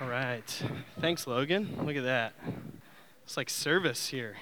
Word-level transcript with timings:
All 0.00 0.08
right. 0.08 0.62
Thanks, 0.98 1.26
Logan. 1.26 1.76
Look 1.84 1.94
at 1.94 2.04
that. 2.04 2.32
It's 3.22 3.36
like 3.36 3.50
service 3.50 4.08
here. 4.08 4.36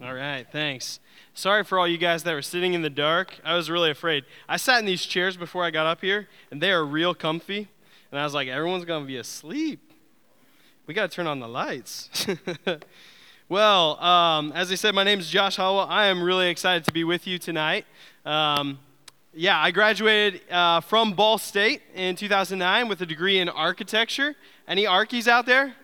All 0.00 0.14
right, 0.14 0.46
thanks. 0.52 1.00
Sorry 1.34 1.64
for 1.64 1.80
all 1.80 1.88
you 1.88 1.98
guys 1.98 2.22
that 2.22 2.34
were 2.34 2.40
sitting 2.40 2.74
in 2.74 2.82
the 2.82 2.90
dark. 2.90 3.34
I 3.44 3.56
was 3.56 3.68
really 3.68 3.90
afraid. 3.90 4.26
I 4.48 4.58
sat 4.58 4.78
in 4.78 4.84
these 4.84 5.04
chairs 5.04 5.36
before 5.36 5.64
I 5.64 5.72
got 5.72 5.86
up 5.86 6.02
here, 6.02 6.28
and 6.52 6.62
they 6.62 6.70
are 6.70 6.84
real 6.84 7.14
comfy. 7.14 7.68
And 8.12 8.20
I 8.20 8.22
was 8.22 8.32
like, 8.32 8.46
everyone's 8.46 8.84
going 8.84 9.02
to 9.02 9.08
be 9.08 9.16
asleep. 9.16 9.80
We 10.86 10.94
got 10.94 11.10
to 11.10 11.16
turn 11.16 11.26
on 11.26 11.40
the 11.40 11.48
lights. 11.48 12.10
well, 13.48 13.98
um, 14.00 14.52
as 14.52 14.70
I 14.70 14.76
said, 14.76 14.94
my 14.94 15.02
name 15.02 15.18
is 15.18 15.28
Josh 15.28 15.56
Howell. 15.56 15.80
I 15.80 16.06
am 16.06 16.22
really 16.22 16.48
excited 16.48 16.84
to 16.84 16.92
be 16.92 17.02
with 17.02 17.26
you 17.26 17.40
tonight. 17.40 17.86
Um, 18.24 18.78
yeah, 19.36 19.58
I 19.60 19.72
graduated 19.72 20.40
uh, 20.50 20.80
from 20.80 21.12
Ball 21.12 21.38
State 21.38 21.82
in 21.94 22.14
2009 22.14 22.88
with 22.88 23.00
a 23.00 23.06
degree 23.06 23.38
in 23.38 23.48
architecture. 23.48 24.36
Any 24.68 24.86
Archies 24.86 25.26
out 25.26 25.44
there? 25.44 25.74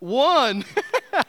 One. 0.00 0.64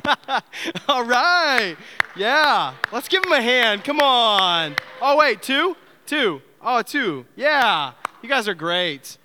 All 0.87 1.05
right. 1.05 1.75
Yeah. 2.15 2.73
Let's 2.91 3.07
give 3.07 3.23
him 3.23 3.31
a 3.31 3.41
hand. 3.41 3.83
Come 3.83 3.99
on. 3.99 4.75
Oh, 5.01 5.17
wait, 5.17 5.41
two? 5.43 5.77
Two. 6.07 6.41
Oh, 6.61 6.81
two. 6.81 7.25
Yeah. 7.35 7.93
You 8.23 8.29
guys 8.29 8.47
are 8.47 8.55
great. 8.55 9.17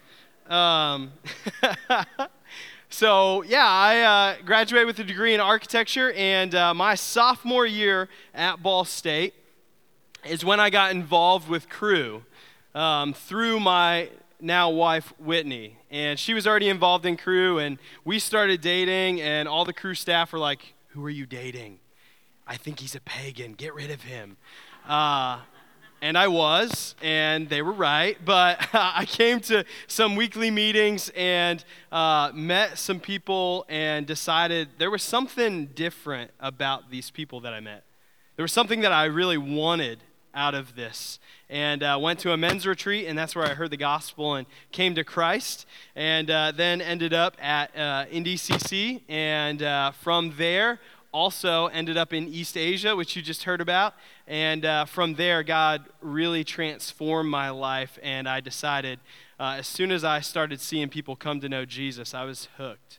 Um, 0.48 1.12
so, 2.90 3.42
yeah, 3.44 3.66
I 3.66 4.00
uh, 4.00 4.36
graduated 4.44 4.86
with 4.86 4.98
a 4.98 5.04
degree 5.04 5.32
in 5.32 5.40
architecture, 5.40 6.12
and 6.12 6.54
uh, 6.54 6.74
my 6.74 6.94
sophomore 6.94 7.66
year 7.66 8.10
at 8.34 8.62
Ball 8.62 8.84
State 8.84 9.34
is 10.24 10.44
when 10.44 10.60
I 10.60 10.70
got 10.70 10.92
involved 10.92 11.48
with 11.48 11.68
Cru 11.68 12.22
um, 12.74 13.12
through 13.12 13.60
my 13.60 14.08
now 14.40 14.70
wife 14.70 15.12
Whitney, 15.18 15.78
and 15.90 16.18
she 16.18 16.34
was 16.34 16.46
already 16.46 16.68
involved 16.68 17.06
in 17.06 17.16
Cru, 17.16 17.58
and 17.58 17.78
we 18.04 18.18
started 18.18 18.60
dating, 18.60 19.20
and 19.20 19.48
all 19.48 19.64
the 19.64 19.72
Cru 19.72 19.94
staff 19.94 20.32
were 20.32 20.38
like, 20.38 20.74
"Who 20.88 21.04
are 21.04 21.10
you 21.10 21.26
dating? 21.26 21.78
I 22.46 22.56
think 22.56 22.80
he's 22.80 22.94
a 22.94 23.00
pagan. 23.00 23.54
Get 23.54 23.74
rid 23.74 23.90
of 23.90 24.02
him." 24.02 24.36
Uh, 24.88 25.40
and 26.00 26.18
I 26.18 26.26
was, 26.26 26.96
and 27.00 27.48
they 27.48 27.62
were 27.62 27.72
right. 27.72 28.18
But 28.24 28.68
I 28.74 29.04
came 29.06 29.40
to 29.42 29.64
some 29.86 30.16
weekly 30.16 30.50
meetings 30.50 31.10
and 31.16 31.64
uh, 31.92 32.32
met 32.34 32.76
some 32.78 32.98
people 32.98 33.64
and 33.68 34.04
decided 34.04 34.70
there 34.78 34.90
was 34.90 35.02
something 35.02 35.66
different 35.66 36.32
about 36.40 36.90
these 36.90 37.10
people 37.10 37.40
that 37.40 37.54
I 37.54 37.60
met. 37.60 37.84
There 38.36 38.42
was 38.42 38.52
something 38.52 38.80
that 38.80 38.92
I 38.92 39.04
really 39.04 39.38
wanted 39.38 40.00
out 40.34 40.54
of 40.54 40.74
this. 40.74 41.18
And 41.48 41.82
uh, 41.82 41.98
went 42.00 42.18
to 42.20 42.32
a 42.32 42.36
men's 42.36 42.66
retreat, 42.66 43.06
and 43.06 43.18
that's 43.18 43.36
where 43.36 43.44
I 43.44 43.54
heard 43.54 43.70
the 43.70 43.76
gospel 43.76 44.34
and 44.34 44.46
came 44.70 44.94
to 44.94 45.04
Christ. 45.04 45.66
And 45.94 46.30
uh, 46.30 46.52
then 46.52 46.80
ended 46.80 47.12
up 47.12 47.36
at 47.42 47.70
uh, 47.76 48.06
NDCC, 48.06 49.02
and 49.08 49.62
uh, 49.62 49.90
from 49.90 50.34
there, 50.36 50.80
also 51.12 51.66
ended 51.66 51.98
up 51.98 52.12
in 52.12 52.26
East 52.26 52.56
Asia, 52.56 52.96
which 52.96 53.14
you 53.14 53.22
just 53.22 53.44
heard 53.44 53.60
about. 53.60 53.94
And 54.26 54.64
uh, 54.64 54.86
from 54.86 55.14
there, 55.14 55.42
God 55.42 55.84
really 56.00 56.42
transformed 56.42 57.30
my 57.30 57.50
life, 57.50 57.98
and 58.02 58.28
I 58.28 58.40
decided 58.40 58.98
uh, 59.38 59.56
as 59.58 59.66
soon 59.66 59.90
as 59.90 60.04
I 60.04 60.20
started 60.20 60.60
seeing 60.60 60.88
people 60.88 61.16
come 61.16 61.40
to 61.40 61.48
know 61.48 61.64
Jesus, 61.64 62.14
I 62.14 62.24
was 62.24 62.48
hooked. 62.56 62.98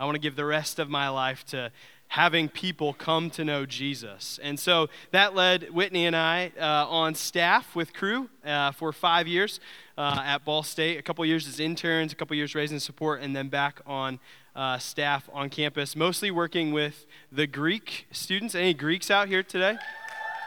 I 0.00 0.04
want 0.04 0.16
to 0.16 0.20
give 0.20 0.34
the 0.34 0.44
rest 0.44 0.78
of 0.78 0.90
my 0.90 1.08
life 1.08 1.44
to 1.46 1.70
having 2.12 2.46
people 2.46 2.92
come 2.92 3.30
to 3.30 3.42
know 3.42 3.64
Jesus. 3.64 4.38
And 4.42 4.60
so 4.60 4.90
that 5.12 5.34
led 5.34 5.70
Whitney 5.70 6.04
and 6.04 6.14
I 6.14 6.52
uh, 6.60 6.86
on 6.86 7.14
staff 7.14 7.74
with 7.74 7.94
Cru 7.94 8.28
uh, 8.44 8.72
for 8.72 8.92
five 8.92 9.26
years 9.26 9.60
uh, 9.96 10.22
at 10.22 10.44
Ball 10.44 10.62
State, 10.62 10.98
a 10.98 11.02
couple 11.02 11.24
years 11.24 11.48
as 11.48 11.58
interns, 11.58 12.12
a 12.12 12.14
couple 12.14 12.36
years 12.36 12.54
raising 12.54 12.80
support, 12.80 13.22
and 13.22 13.34
then 13.34 13.48
back 13.48 13.80
on 13.86 14.18
uh, 14.54 14.76
staff 14.76 15.26
on 15.32 15.48
campus, 15.48 15.96
mostly 15.96 16.30
working 16.30 16.70
with 16.70 17.06
the 17.32 17.46
Greek 17.46 18.06
students. 18.12 18.54
Any 18.54 18.74
Greeks 18.74 19.10
out 19.10 19.28
here 19.28 19.42
today? 19.42 19.78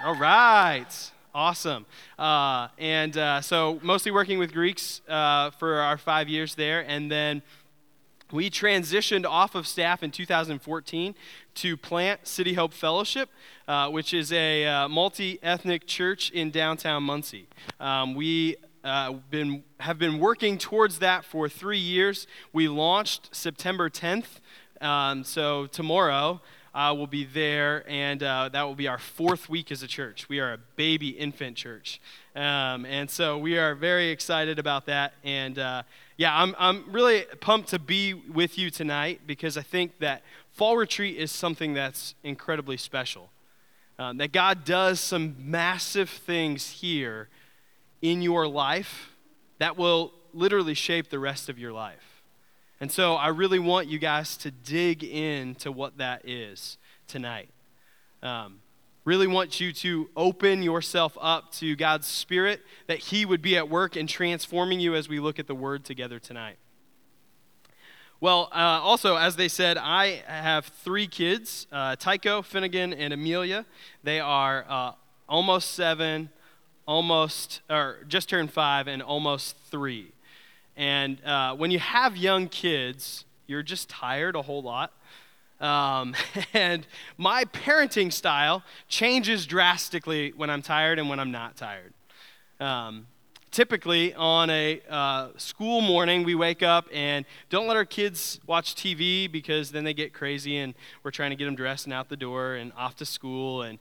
All 0.03 0.13
right. 0.19 1.11
Awesome. 1.33 1.87
Uh, 2.19 2.67
and 2.77 3.17
uh, 3.17 3.41
so, 3.41 3.79
mostly 3.81 4.11
working 4.11 4.37
with 4.37 4.53
Greeks 4.53 5.01
for 5.07 5.79
our 5.81 5.97
five 5.97 6.29
years 6.29 6.53
there. 6.53 6.81
And 6.81 7.11
then 7.11 7.41
we 8.31 8.49
transitioned 8.49 9.25
off 9.25 9.55
of 9.55 9.67
staff 9.67 10.01
in 10.01 10.11
2014 10.11 11.15
to 11.55 11.77
plant 11.77 12.27
City 12.27 12.53
Hope 12.53 12.73
Fellowship, 12.73 13.29
uh, 13.67 13.89
which 13.89 14.13
is 14.13 14.31
a 14.33 14.65
uh, 14.65 14.87
multi 14.87 15.39
ethnic 15.43 15.85
church 15.85 16.31
in 16.31 16.51
downtown 16.51 17.03
Muncie. 17.03 17.47
Um, 17.79 18.15
we 18.15 18.57
uh, 18.83 19.13
been, 19.29 19.63
have 19.79 19.97
been 19.97 20.19
working 20.19 20.57
towards 20.57 20.99
that 20.99 21.23
for 21.25 21.49
three 21.49 21.79
years. 21.79 22.27
We 22.53 22.67
launched 22.67 23.35
September 23.35 23.89
10th, 23.89 24.39
um, 24.81 25.23
so 25.23 25.67
tomorrow. 25.67 26.41
Uh, 26.73 26.93
will 26.93 27.07
be 27.07 27.23
there, 27.23 27.85
and 27.87 28.21
uh, 28.21 28.49
that 28.51 28.63
will 28.63 28.75
be 28.75 28.85
our 28.85 28.97
fourth 28.97 29.47
week 29.47 29.71
as 29.71 29.81
a 29.81 29.87
church. 29.87 30.27
We 30.27 30.41
are 30.41 30.51
a 30.51 30.57
baby 30.75 31.07
infant 31.07 31.55
church. 31.55 32.01
Um, 32.35 32.85
and 32.85 33.09
so 33.09 33.37
we 33.37 33.57
are 33.57 33.75
very 33.75 34.09
excited 34.09 34.59
about 34.59 34.85
that. 34.87 35.13
And 35.23 35.57
uh, 35.57 35.83
yeah, 36.17 36.37
I'm, 36.37 36.53
I'm 36.59 36.83
really 36.91 37.25
pumped 37.39 37.69
to 37.69 37.79
be 37.79 38.13
with 38.13 38.57
you 38.57 38.69
tonight 38.69 39.21
because 39.25 39.57
I 39.57 39.61
think 39.61 39.99
that 39.99 40.21
fall 40.51 40.75
retreat 40.75 41.17
is 41.17 41.31
something 41.31 41.73
that's 41.73 42.13
incredibly 42.23 42.77
special. 42.77 43.29
Um, 43.97 44.17
that 44.17 44.33
God 44.33 44.65
does 44.65 44.99
some 44.99 45.35
massive 45.39 46.09
things 46.09 46.69
here 46.69 47.29
in 48.01 48.21
your 48.21 48.45
life 48.45 49.11
that 49.59 49.77
will 49.77 50.11
literally 50.33 50.73
shape 50.73 51.09
the 51.09 51.19
rest 51.19 51.47
of 51.47 51.57
your 51.57 51.71
life. 51.71 52.21
And 52.81 52.91
so 52.91 53.13
I 53.13 53.29
really 53.29 53.59
want 53.59 53.87
you 53.87 53.97
guys 53.97 54.35
to 54.37 54.51
dig 54.51 55.01
into 55.03 55.71
what 55.71 55.97
that 55.97 56.27
is 56.27 56.77
tonight. 57.07 57.47
Um, 58.21 58.59
really 59.05 59.27
want 59.27 59.61
you 59.61 59.71
to 59.71 60.09
open 60.17 60.63
yourself 60.63 61.17
up 61.21 61.51
to 61.53 61.75
God's 61.75 62.07
Spirit, 62.07 62.61
that 62.87 62.97
He 62.97 63.25
would 63.25 63.41
be 63.41 63.55
at 63.55 63.69
work 63.69 63.95
in 63.95 64.07
transforming 64.07 64.79
you 64.79 64.95
as 64.95 65.07
we 65.07 65.19
look 65.19 65.39
at 65.39 65.47
the 65.47 65.55
Word 65.55 65.85
together 65.85 66.19
tonight. 66.19 66.57
Well, 68.19 68.49
uh, 68.51 68.79
also, 68.81 69.17
as 69.17 69.35
they 69.35 69.47
said, 69.47 69.77
I 69.77 70.23
have 70.25 70.65
three 70.65 71.05
kids 71.05 71.67
uh, 71.71 71.95
Tycho, 71.97 72.41
Finnegan, 72.41 72.93
and 72.93 73.13
Amelia. 73.13 73.65
They 74.03 74.19
are 74.19 74.65
uh, 74.67 74.91
almost 75.29 75.71
seven, 75.71 76.29
almost, 76.87 77.61
or 77.69 77.99
just 78.07 78.27
turned 78.29 78.51
five, 78.51 78.87
and 78.87 79.03
almost 79.03 79.55
three. 79.69 80.11
And 80.75 81.23
uh, 81.23 81.55
when 81.55 81.71
you 81.71 81.79
have 81.79 82.17
young 82.17 82.47
kids, 82.47 83.25
you're 83.47 83.63
just 83.63 83.89
tired 83.89 84.35
a 84.35 84.41
whole 84.41 84.63
lot. 84.63 84.91
Um, 85.59 86.15
and 86.53 86.85
my 87.17 87.45
parenting 87.45 88.11
style 88.11 88.63
changes 88.87 89.45
drastically 89.45 90.33
when 90.35 90.49
I'm 90.49 90.61
tired 90.61 90.99
and 90.99 91.09
when 91.09 91.19
I'm 91.19 91.31
not 91.31 91.55
tired. 91.55 91.93
Um, 92.59 93.07
typically, 93.51 94.13
on 94.13 94.49
a 94.49 94.81
uh, 94.89 95.29
school 95.37 95.81
morning, 95.81 96.23
we 96.23 96.35
wake 96.35 96.61
up 96.61 96.87
and 96.93 97.25
don't 97.49 97.67
let 97.67 97.77
our 97.77 97.85
kids 97.85 98.39
watch 98.45 98.75
TV 98.75 99.31
because 99.31 99.71
then 99.71 99.83
they 99.83 99.93
get 99.93 100.13
crazy 100.13 100.57
and 100.57 100.73
we're 101.03 101.11
trying 101.11 101.29
to 101.31 101.35
get 101.35 101.45
them 101.45 101.55
dressed 101.55 101.85
and 101.85 101.93
out 101.93 102.09
the 102.09 102.17
door 102.17 102.55
and 102.55 102.71
off 102.77 102.95
to 102.97 103.05
school. 103.05 103.61
And 103.61 103.79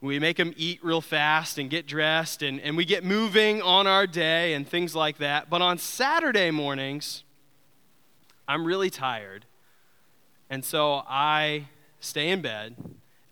we 0.00 0.20
make 0.20 0.36
them 0.36 0.54
eat 0.56 0.82
real 0.84 1.00
fast 1.00 1.58
and 1.58 1.68
get 1.68 1.86
dressed 1.86 2.42
and, 2.42 2.60
and 2.60 2.76
we 2.76 2.84
get 2.84 3.02
moving 3.02 3.60
on 3.62 3.88
our 3.88 4.06
day 4.06 4.54
and 4.54 4.66
things 4.66 4.94
like 4.94 5.18
that. 5.18 5.50
But 5.50 5.60
on 5.60 5.78
Saturday 5.78 6.52
mornings, 6.52 7.24
I'm 8.46 8.64
really 8.64 8.90
tired 8.90 9.44
and 10.50 10.64
so 10.64 11.02
I 11.08 11.68
stay 12.00 12.30
in 12.30 12.40
bed 12.40 12.76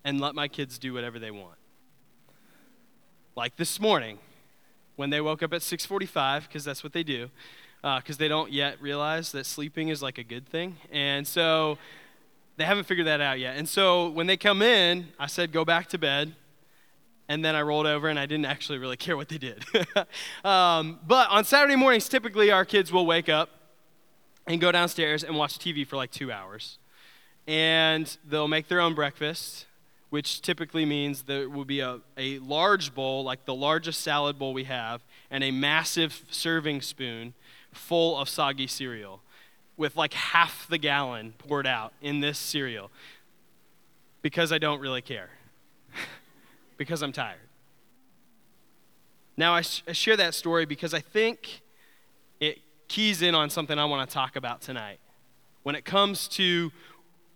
and 0.04 0.20
let 0.20 0.34
my 0.34 0.48
kids 0.48 0.78
do 0.78 0.92
whatever 0.92 1.18
they 1.18 1.30
want. 1.30 1.58
Like 3.34 3.56
this 3.56 3.80
morning, 3.80 4.18
when 4.96 5.10
they 5.10 5.20
woke 5.20 5.42
up 5.42 5.52
at 5.52 5.62
6:45 5.62 6.42
because 6.48 6.64
that's 6.64 6.82
what 6.82 6.92
they 6.92 7.02
do, 7.02 7.30
because 7.82 8.16
uh, 8.16 8.18
they 8.18 8.28
don't 8.28 8.52
yet 8.52 8.80
realize 8.80 9.32
that 9.32 9.46
sleeping 9.46 9.88
is 9.88 10.02
like 10.02 10.18
a 10.18 10.24
good 10.24 10.46
thing, 10.48 10.76
and 10.90 11.26
so 11.26 11.78
they 12.56 12.64
haven't 12.64 12.84
figured 12.84 13.06
that 13.06 13.20
out 13.20 13.38
yet. 13.38 13.56
And 13.56 13.68
so 13.68 14.08
when 14.10 14.26
they 14.26 14.36
come 14.36 14.62
in, 14.62 15.08
I 15.18 15.26
said, 15.26 15.52
"Go 15.52 15.64
back 15.64 15.88
to 15.88 15.98
bed." 15.98 16.34
and 17.28 17.44
then 17.44 17.56
I 17.56 17.62
rolled 17.62 17.86
over 17.86 18.08
and 18.08 18.20
I 18.20 18.26
didn't 18.26 18.44
actually 18.44 18.78
really 18.78 18.96
care 19.06 19.16
what 19.16 19.28
they 19.28 19.38
did. 19.38 19.64
um, 20.44 21.00
but 21.06 21.28
on 21.28 21.44
Saturday 21.44 21.76
mornings, 21.76 22.08
typically 22.08 22.50
our 22.50 22.64
kids 22.64 22.92
will 22.92 23.06
wake 23.06 23.28
up 23.28 23.50
and 24.46 24.60
go 24.60 24.70
downstairs 24.70 25.24
and 25.24 25.36
watch 25.36 25.58
TV 25.58 25.86
for 25.86 25.96
like 25.96 26.10
two 26.12 26.30
hours 26.30 26.78
and 27.46 28.16
they'll 28.28 28.48
make 28.48 28.68
their 28.68 28.80
own 28.80 28.94
breakfast, 28.94 29.66
which 30.10 30.40
typically 30.40 30.84
means 30.84 31.22
there 31.24 31.48
will 31.48 31.64
be 31.64 31.80
a, 31.80 32.00
a 32.16 32.38
large 32.38 32.94
bowl, 32.94 33.24
like 33.24 33.44
the 33.44 33.54
largest 33.54 34.00
salad 34.00 34.38
bowl 34.38 34.52
we 34.52 34.64
have, 34.64 35.02
and 35.30 35.44
a 35.44 35.50
massive 35.50 36.22
serving 36.30 36.80
spoon 36.80 37.34
full 37.72 38.18
of 38.18 38.28
soggy 38.28 38.66
cereal 38.66 39.20
with 39.76 39.96
like 39.96 40.14
half 40.14 40.66
the 40.68 40.78
gallon 40.78 41.34
poured 41.38 41.66
out 41.66 41.92
in 42.00 42.20
this 42.20 42.38
cereal. 42.38 42.90
Because 44.22 44.50
I 44.50 44.58
don't 44.58 44.80
really 44.80 45.02
care, 45.02 45.30
because 46.76 47.02
I'm 47.02 47.12
tired. 47.12 47.38
Now, 49.36 49.52
I, 49.54 49.60
sh- 49.60 49.82
I 49.86 49.92
share 49.92 50.16
that 50.16 50.34
story 50.34 50.64
because 50.64 50.94
I 50.94 51.00
think 51.00 51.60
it 52.40 52.58
keys 52.88 53.22
in 53.22 53.34
on 53.34 53.50
something 53.50 53.78
I 53.78 53.84
want 53.84 54.08
to 54.08 54.12
talk 54.12 54.34
about 54.34 54.62
tonight. 54.62 54.98
When 55.62 55.74
it 55.74 55.84
comes 55.84 56.26
to 56.28 56.72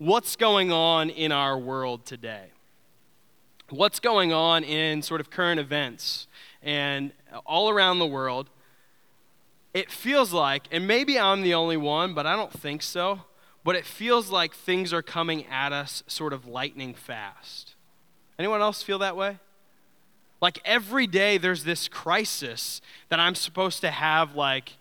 what's 0.00 0.35
going 0.35 0.73
on 0.73 1.11
in 1.11 1.31
our 1.31 1.58
world 1.58 2.06
today. 2.06 2.47
What's 3.69 4.00
going 4.00 4.32
on 4.32 4.64
in 4.64 5.02
sort 5.02 5.20
of 5.20 5.29
current 5.29 5.61
events 5.61 6.26
and 6.62 7.12
all 7.44 7.69
around 7.69 7.99
the 7.99 8.06
world. 8.06 8.49
It 9.75 9.91
feels 9.91 10.32
like, 10.32 10.64
and 10.73 10.87
maybe 10.87 11.19
I'm 11.19 11.43
the 11.43 11.52
only 11.52 11.76
one, 11.76 12.14
but 12.14 12.26
I 12.26 12.35
don't 12.35 12.50
think 12.50 12.82
so, 12.82 13.20
but 13.62 13.76
it 13.76 13.85
feels 13.85 14.31
like 14.31 14.55
things 14.55 14.94
are 14.94 15.02
coming 15.02 15.44
at 15.47 15.70
us 15.70 16.02
sort 16.06 16.32
of 16.32 16.47
lightning 16.47 16.94
fast. 16.94 17.75
Anyone 18.38 18.62
else 18.62 18.82
feel 18.82 18.99
that 19.00 19.17
way? 19.17 19.38
Like 20.41 20.61
every 20.64 21.06
day 21.06 21.37
there's 21.37 21.64
this 21.64 21.88
crisis 21.88 22.81
that 23.11 23.20
I'm 23.20 23.35
supposed 23.35 23.82
to 23.82 23.91
have 23.91 24.35
like 24.35 24.79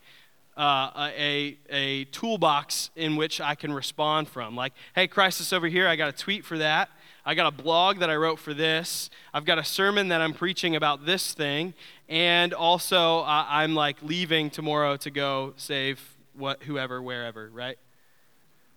uh, 0.59 1.09
a, 1.17 1.57
a 1.69 2.03
toolbox 2.05 2.89
in 2.97 3.15
which 3.15 3.39
I 3.39 3.55
can 3.55 3.71
respond 3.71 4.27
from. 4.27 4.57
Like, 4.57 4.73
hey, 4.93 5.07
crisis 5.07 5.53
over 5.53 5.67
here, 5.67 5.87
I 5.87 5.95
got 5.95 6.09
a 6.09 6.11
tweet 6.11 6.43
for 6.43 6.57
that. 6.57 6.89
I 7.25 7.33
got 7.33 7.47
a 7.47 7.63
blog 7.63 7.99
that 7.99 8.09
I 8.09 8.17
wrote 8.17 8.39
for 8.39 8.53
this. 8.53 9.09
I've 9.33 9.45
got 9.45 9.57
a 9.57 9.63
sermon 9.63 10.09
that 10.09 10.19
I'm 10.19 10.33
preaching 10.33 10.75
about 10.75 11.05
this 11.05 11.33
thing. 11.33 11.73
And 12.09 12.53
also, 12.53 13.19
uh, 13.19 13.45
I'm 13.47 13.73
like 13.73 13.97
leaving 14.01 14.49
tomorrow 14.49 14.97
to 14.97 15.09
go 15.09 15.53
save 15.55 16.01
what, 16.33 16.63
whoever, 16.63 17.01
wherever, 17.01 17.49
right? 17.53 17.77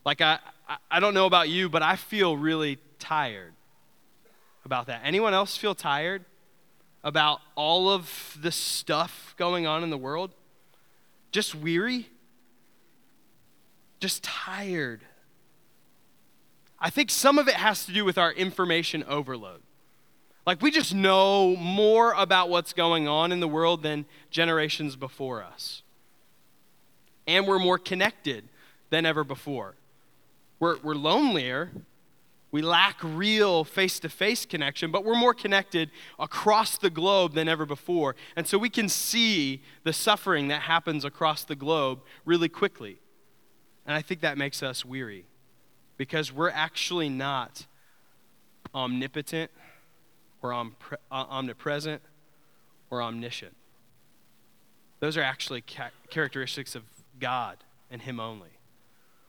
Like, 0.05 0.21
I, 0.21 0.39
I 0.89 1.01
don't 1.01 1.15
know 1.15 1.27
about 1.27 1.49
you, 1.49 1.69
but 1.69 1.83
I 1.83 1.97
feel 1.97 2.37
really 2.37 2.79
tired 3.01 3.55
about 4.65 4.87
that. 4.87 5.01
Anyone 5.03 5.35
else 5.35 5.57
feel 5.57 5.75
tired 5.75 6.25
about 7.03 7.41
all 7.57 7.89
of 7.89 8.39
the 8.41 8.53
stuff 8.53 9.35
going 9.37 9.67
on 9.67 9.83
in 9.83 9.91
the 9.91 9.99
world? 9.99 10.31
Just 11.33 11.55
weary? 11.55 12.09
Just 14.01 14.23
tired? 14.23 15.01
I 16.79 16.91
think 16.91 17.11
some 17.11 17.39
of 17.39 17.49
it 17.49 17.55
has 17.55 17.87
to 17.87 17.93
do 17.93 18.05
with 18.05 18.19
our 18.19 18.33
information 18.33 19.05
overload. 19.09 19.63
Like, 20.45 20.61
we 20.61 20.73
just 20.73 20.93
know 20.93 21.55
more 21.57 22.13
about 22.13 22.51
what's 22.51 22.73
going 22.73 23.07
on 23.07 23.31
in 23.31 23.39
the 23.39 23.49
world 23.49 23.83
than 23.83 24.05
generations 24.31 24.97
before 24.97 25.43
us. 25.43 25.83
And 27.29 27.47
we're 27.47 27.61
more 27.61 27.79
connected 27.79 28.49
than 28.91 29.07
ever 29.07 29.23
before. 29.23 29.77
We're, 30.59 30.79
we're 30.83 30.97
lonelier, 30.97 31.71
we 32.53 32.61
lack 32.61 32.99
real 33.03 33.65
face 33.65 33.99
to 34.01 34.11
face 34.11 34.45
connection, 34.45 34.91
but 34.91 35.05
we're 35.07 35.17
more 35.17 35.33
connected 35.33 35.91
across 36.19 36.77
the 36.77 36.91
globe 36.91 37.33
than 37.33 37.49
ever 37.49 37.65
before. 37.65 38.15
And 38.37 38.47
so 38.47 38.59
we 38.59 38.69
can 38.69 38.91
see 38.91 39.63
the 39.85 39.93
suffering 39.93 40.49
that 40.49 40.63
happens 40.63 41.05
across 41.05 41.45
the 41.45 41.57
globe 41.57 42.03
really 42.27 42.51
quickly. 42.51 42.99
And 43.87 43.97
I 43.97 44.03
think 44.03 44.21
that 44.21 44.37
makes 44.37 44.63
us 44.63 44.85
weary 44.85 45.25
because 45.97 46.31
we're 46.31 46.51
actually 46.51 47.09
not 47.09 47.67
omnipotent 48.75 49.51
or 50.43 50.53
uh, 50.53 50.65
omnipresent 51.11 52.03
or 52.91 53.03
omniscient. 53.03 53.57
Those 55.01 55.17
are 55.17 55.23
actually 55.23 55.65
characteristics 56.11 56.75
of 56.75 56.85
God 57.19 57.57
and 57.91 58.03
Him 58.03 58.21
only 58.21 58.51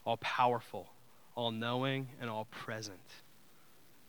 all 0.06 0.18
powerful 0.18 0.90
all 1.35 1.51
knowing, 1.51 2.07
and 2.21 2.30
all 2.30 2.45
present. 2.45 3.00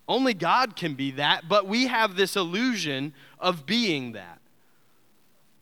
Only 0.06 0.34
God 0.34 0.76
can 0.76 0.94
be 0.94 1.12
that, 1.12 1.48
but 1.48 1.66
we 1.66 1.86
have 1.86 2.16
this 2.16 2.36
illusion 2.36 3.14
of 3.38 3.64
being 3.64 4.12
that 4.12 4.40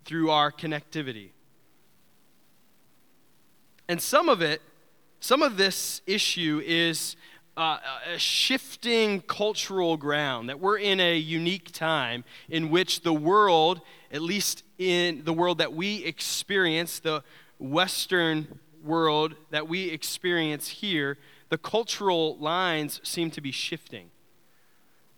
through 0.05 0.31
our 0.31 0.51
connectivity. 0.51 1.31
And 3.89 4.01
some 4.01 4.29
of 4.29 4.43
it, 4.43 4.61
some 5.21 5.43
of 5.43 5.57
this 5.57 6.03
issue 6.07 6.61
is 6.65 7.17
uh, 7.57 7.79
a 8.13 8.19
shifting 8.19 9.21
cultural 9.21 9.97
ground, 9.97 10.49
that 10.49 10.59
we're 10.59 10.79
in 10.79 10.99
a 10.99 11.17
unique 11.17 11.71
time 11.71 12.25
in 12.49 12.71
which 12.71 13.03
the 13.03 13.13
world, 13.13 13.81
at 14.11 14.23
least 14.23 14.65
in 14.79 15.23
the 15.25 15.33
world 15.33 15.59
that 15.59 15.73
we 15.73 16.05
experience, 16.05 16.99
the 16.99 17.23
Western 17.59 18.59
world 18.83 19.35
that 19.51 19.69
we 19.69 19.91
experience 19.91 20.67
here, 20.67 21.19
the 21.53 21.59
cultural 21.59 22.39
lines 22.39 22.99
seem 23.05 23.31
to 23.31 23.43
be 23.43 23.53
shifting. 23.53 24.09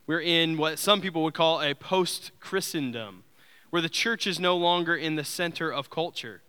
We're 0.04 0.20
in 0.20 0.56
what 0.56 0.80
some 0.80 1.00
people 1.00 1.22
would 1.22 1.32
call 1.34 1.62
a 1.62 1.74
post 1.74 2.32
Christendom, 2.40 3.22
where 3.70 3.80
the 3.80 3.88
church 3.88 4.26
is 4.26 4.40
no 4.40 4.56
longer 4.56 4.96
in 4.96 5.14
the 5.14 5.22
center 5.22 5.72
of 5.72 5.90
culture. 5.90 6.42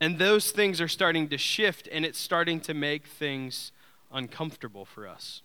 And 0.00 0.18
those 0.18 0.50
things 0.50 0.80
are 0.80 0.88
starting 0.88 1.28
to 1.28 1.38
shift, 1.38 1.88
and 1.92 2.04
it's 2.04 2.18
starting 2.18 2.58
to 2.62 2.74
make 2.74 3.06
things 3.06 3.70
uncomfortable 4.10 4.84
for 4.84 5.06
us. 5.06 5.40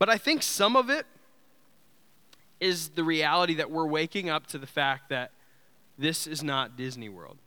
But 0.00 0.08
I 0.08 0.18
think 0.18 0.42
some 0.42 0.74
of 0.74 0.90
it 0.90 1.06
is 2.58 2.88
the 2.88 3.04
reality 3.04 3.54
that 3.54 3.70
we're 3.70 3.86
waking 3.86 4.28
up 4.28 4.48
to 4.48 4.58
the 4.58 4.66
fact 4.66 5.10
that 5.10 5.30
this 5.96 6.26
is 6.26 6.42
not 6.42 6.76
Disney 6.76 7.08
World. 7.08 7.38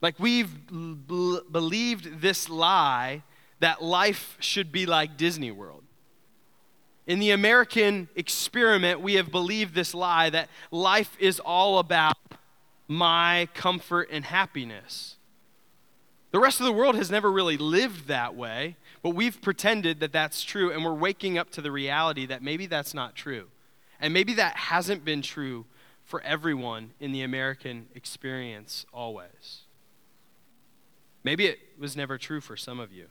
Like 0.00 0.18
we've 0.18 0.50
b- 0.68 1.40
believed 1.50 2.20
this 2.20 2.48
lie 2.48 3.22
that 3.60 3.82
life 3.82 4.36
should 4.40 4.70
be 4.70 4.86
like 4.86 5.16
Disney 5.16 5.50
World. 5.50 5.82
In 7.06 7.18
the 7.18 7.30
American 7.30 8.08
experiment, 8.14 9.00
we 9.00 9.14
have 9.14 9.32
believed 9.32 9.74
this 9.74 9.94
lie 9.94 10.30
that 10.30 10.48
life 10.70 11.16
is 11.18 11.40
all 11.40 11.78
about 11.78 12.16
my 12.86 13.48
comfort 13.54 14.08
and 14.12 14.24
happiness. 14.24 15.16
The 16.30 16.38
rest 16.38 16.60
of 16.60 16.66
the 16.66 16.72
world 16.72 16.96
has 16.96 17.10
never 17.10 17.32
really 17.32 17.56
lived 17.56 18.08
that 18.08 18.34
way, 18.34 18.76
but 19.02 19.10
we've 19.10 19.40
pretended 19.40 20.00
that 20.00 20.12
that's 20.12 20.42
true, 20.42 20.70
and 20.70 20.84
we're 20.84 20.92
waking 20.92 21.38
up 21.38 21.50
to 21.52 21.62
the 21.62 21.72
reality 21.72 22.26
that 22.26 22.42
maybe 22.42 22.66
that's 22.66 22.92
not 22.92 23.14
true. 23.14 23.46
And 23.98 24.12
maybe 24.12 24.34
that 24.34 24.56
hasn't 24.56 25.04
been 25.04 25.22
true 25.22 25.64
for 26.04 26.20
everyone 26.20 26.92
in 27.00 27.12
the 27.12 27.22
American 27.22 27.88
experience 27.94 28.84
always. 28.92 29.62
Maybe 31.28 31.44
it 31.44 31.58
was 31.78 31.94
never 31.94 32.16
true 32.16 32.40
for 32.40 32.56
some 32.56 32.80
of 32.80 32.90
you. 32.90 33.08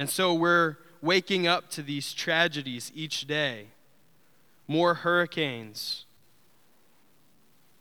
And 0.00 0.10
so 0.10 0.34
we're 0.34 0.78
waking 1.00 1.46
up 1.46 1.70
to 1.70 1.80
these 1.80 2.12
tragedies 2.12 2.90
each 2.92 3.28
day. 3.28 3.68
More 4.66 4.94
hurricanes, 4.94 6.06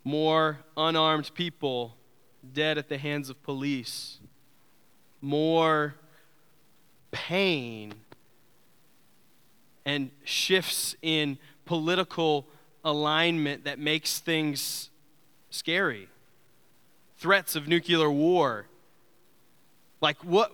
more 0.03 0.59
unarmed 0.77 1.33
people 1.33 1.95
dead 2.53 2.77
at 2.77 2.89
the 2.89 2.99
hands 2.99 3.31
of 3.31 3.41
police, 3.41 4.19
more 5.19 5.95
pain 7.09 7.95
and 9.83 10.11
shifts 10.23 10.95
in 11.01 11.39
political 11.65 12.45
alignment 12.83 13.63
that 13.63 13.79
makes 13.79 14.19
things 14.19 14.91
scary 15.49 16.07
threats 17.17 17.55
of 17.55 17.67
nuclear 17.67 18.09
war. 18.09 18.67
Like, 20.01 20.17
what, 20.23 20.53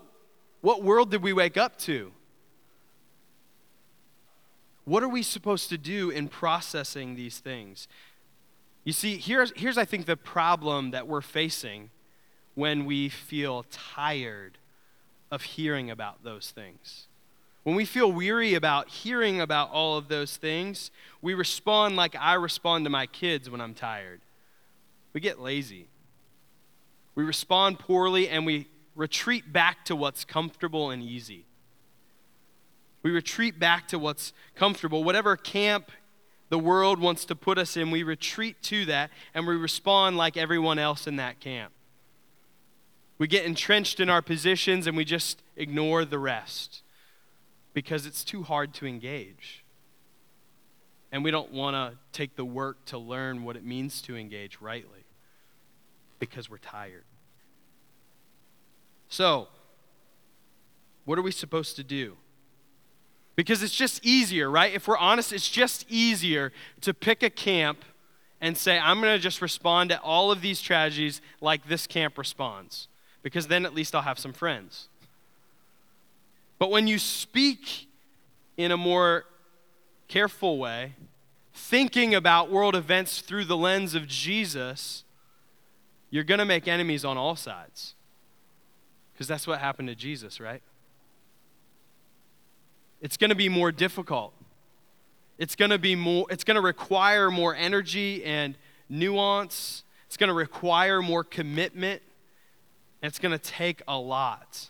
what 0.62 0.84
world 0.84 1.12
did 1.12 1.22
we 1.22 1.34
wake 1.34 1.58
up 1.58 1.77
to? 1.79 2.12
What 4.86 5.03
are 5.03 5.10
we 5.10 5.24
supposed 5.24 5.70
to 5.70 5.77
do 5.77 6.10
in 6.10 6.27
processing 6.27 7.15
these 7.15 7.39
things? 7.39 7.88
You 8.84 8.93
see, 8.93 9.17
here's, 9.17 9.53
here's 9.55 9.77
I 9.77 9.86
think, 9.86 10.05
the 10.05 10.17
problem 10.17 10.91
that 10.91 11.08
we're 11.08 11.22
facing 11.22 11.89
when 12.55 12.86
we 12.86 13.10
feel 13.10 13.65
tired 13.72 14.58
of 15.32 15.41
hearing 15.41 15.89
about 15.89 16.24
those 16.24 16.51
things. 16.51 17.08
When 17.63 17.75
we 17.75 17.86
feel 17.86 18.12
weary 18.12 18.55
about 18.55 18.89
hearing 18.89 19.39
about 19.39 19.72
all 19.72 19.98
of 19.98 20.10
those 20.10 20.36
things, 20.36 20.91
we 21.22 21.34
respond 21.34 21.96
like 21.96 22.15
I 22.20 22.34
respond 22.34 22.84
to 22.86 22.89
my 22.89 23.05
kids 23.05 23.50
when 23.50 23.62
I'm 23.62 23.74
tired. 23.74 24.20
We 25.13 25.22
get 25.22 25.39
lazy. 25.39 25.88
We 27.15 27.24
respond 27.24 27.79
poorly 27.79 28.27
and 28.27 28.46
we 28.46 28.67
retreat 28.96 29.51
back 29.51 29.86
to 29.86 29.96
what's 29.96 30.25
comfortable 30.25 30.89
and 30.89 31.01
easy. 31.01 31.46
We 33.01 33.12
retreat 33.12 33.60
back 33.60 33.88
to 33.89 34.00
what's 34.00 34.34
comfortable. 34.55 35.03
Whatever 35.03 35.36
camp 35.36 35.91
the 36.50 36.60
world 36.60 37.00
wants 37.00 37.25
to 37.25 37.36
put 37.36 37.58
us 37.58 37.75
in, 37.75 37.91
we 37.91 38.03
retreat 38.03 38.62
to 38.63 38.86
that 38.86 39.12
and 39.34 39.46
we 39.46 39.55
respond 39.55 40.17
like 40.17 40.38
everyone 40.38 40.79
else 40.79 41.08
in 41.08 41.17
that 41.17 41.39
camp. 41.39 41.74
We 43.17 43.27
get 43.27 43.46
entrenched 43.46 44.00
in 44.00 44.10
our 44.10 44.22
positions 44.22 44.88
and 44.88 44.98
we 44.98 45.05
just 45.05 45.41
ignore 45.55 46.05
the 46.05 46.20
rest 46.20 46.82
because 47.74 48.05
it's 48.05 48.24
too 48.24 48.43
hard 48.43 48.74
to 48.75 48.88
engage. 48.88 49.63
And 51.12 51.24
we 51.24 51.29
don't 51.29 51.51
want 51.51 51.75
to 51.75 51.98
take 52.12 52.36
the 52.36 52.46
work 52.46 52.86
to 52.86 52.98
learn 52.98 53.43
what 53.43 53.55
it 53.55 53.63
means 53.63 54.01
to 54.03 54.17
engage 54.17 54.60
rightly 54.60 55.02
because 56.29 56.49
we're 56.49 56.57
tired. 56.57 57.03
So, 59.09 59.47
what 61.05 61.19
are 61.19 61.21
we 61.21 61.31
supposed 61.31 61.75
to 61.75 61.83
do? 61.83 62.15
Because 63.35 63.61
it's 63.61 63.75
just 63.75 64.05
easier, 64.05 64.49
right? 64.49 64.73
If 64.73 64.87
we're 64.87 64.97
honest, 64.97 65.33
it's 65.33 65.49
just 65.49 65.85
easier 65.89 66.53
to 66.81 66.93
pick 66.93 67.23
a 67.23 67.29
camp 67.29 67.83
and 68.39 68.57
say, 68.57 68.79
I'm 68.79 69.01
going 69.01 69.13
to 69.13 69.19
just 69.19 69.41
respond 69.41 69.89
to 69.89 69.99
all 70.01 70.31
of 70.31 70.41
these 70.41 70.61
tragedies 70.61 71.21
like 71.41 71.67
this 71.67 71.87
camp 71.87 72.17
responds, 72.17 72.87
because 73.21 73.47
then 73.47 73.65
at 73.65 73.73
least 73.73 73.93
I'll 73.93 74.01
have 74.01 74.19
some 74.19 74.33
friends. 74.33 74.87
But 76.57 76.71
when 76.71 76.87
you 76.87 76.99
speak 76.99 77.87
in 78.55 78.71
a 78.71 78.77
more 78.77 79.25
careful 80.07 80.57
way, 80.57 80.93
thinking 81.53 82.15
about 82.15 82.49
world 82.49 82.75
events 82.75 83.19
through 83.19 83.45
the 83.45 83.57
lens 83.57 83.93
of 83.93 84.07
Jesus, 84.07 85.03
you're 86.13 86.24
going 86.24 86.38
to 86.38 86.46
make 86.46 86.67
enemies 86.67 87.03
on 87.03 87.17
all 87.17 87.36
sides. 87.36 87.96
Because 89.12 89.27
that's 89.27 89.48
what 89.48 89.60
happened 89.60 89.88
to 89.88 89.96
Jesus, 89.96 90.39
right? 90.39 90.62
It's 93.01 93.17
going 93.17 93.32
to 93.32 93.36
be 93.36 93.50
more 93.50 93.72
difficult. 93.72 94.32
It's 95.39 95.55
going 95.55 95.72
to 95.72 95.79
be 95.79 95.96
more 95.96 96.27
it's 96.29 96.43
going 96.43 96.53
to 96.53 96.62
require 96.62 97.32
more 97.32 97.55
energy 97.55 98.24
and 98.24 98.55
nuance. 98.89 99.84
It's 100.05 100.15
going 100.15 100.27
to 100.27 100.36
require 100.36 101.01
more 101.01 101.24
commitment. 101.24 102.03
It's 103.01 103.17
going 103.17 103.32
to 103.32 103.43
take 103.43 103.82
a 103.88 103.98
lot. 103.98 104.70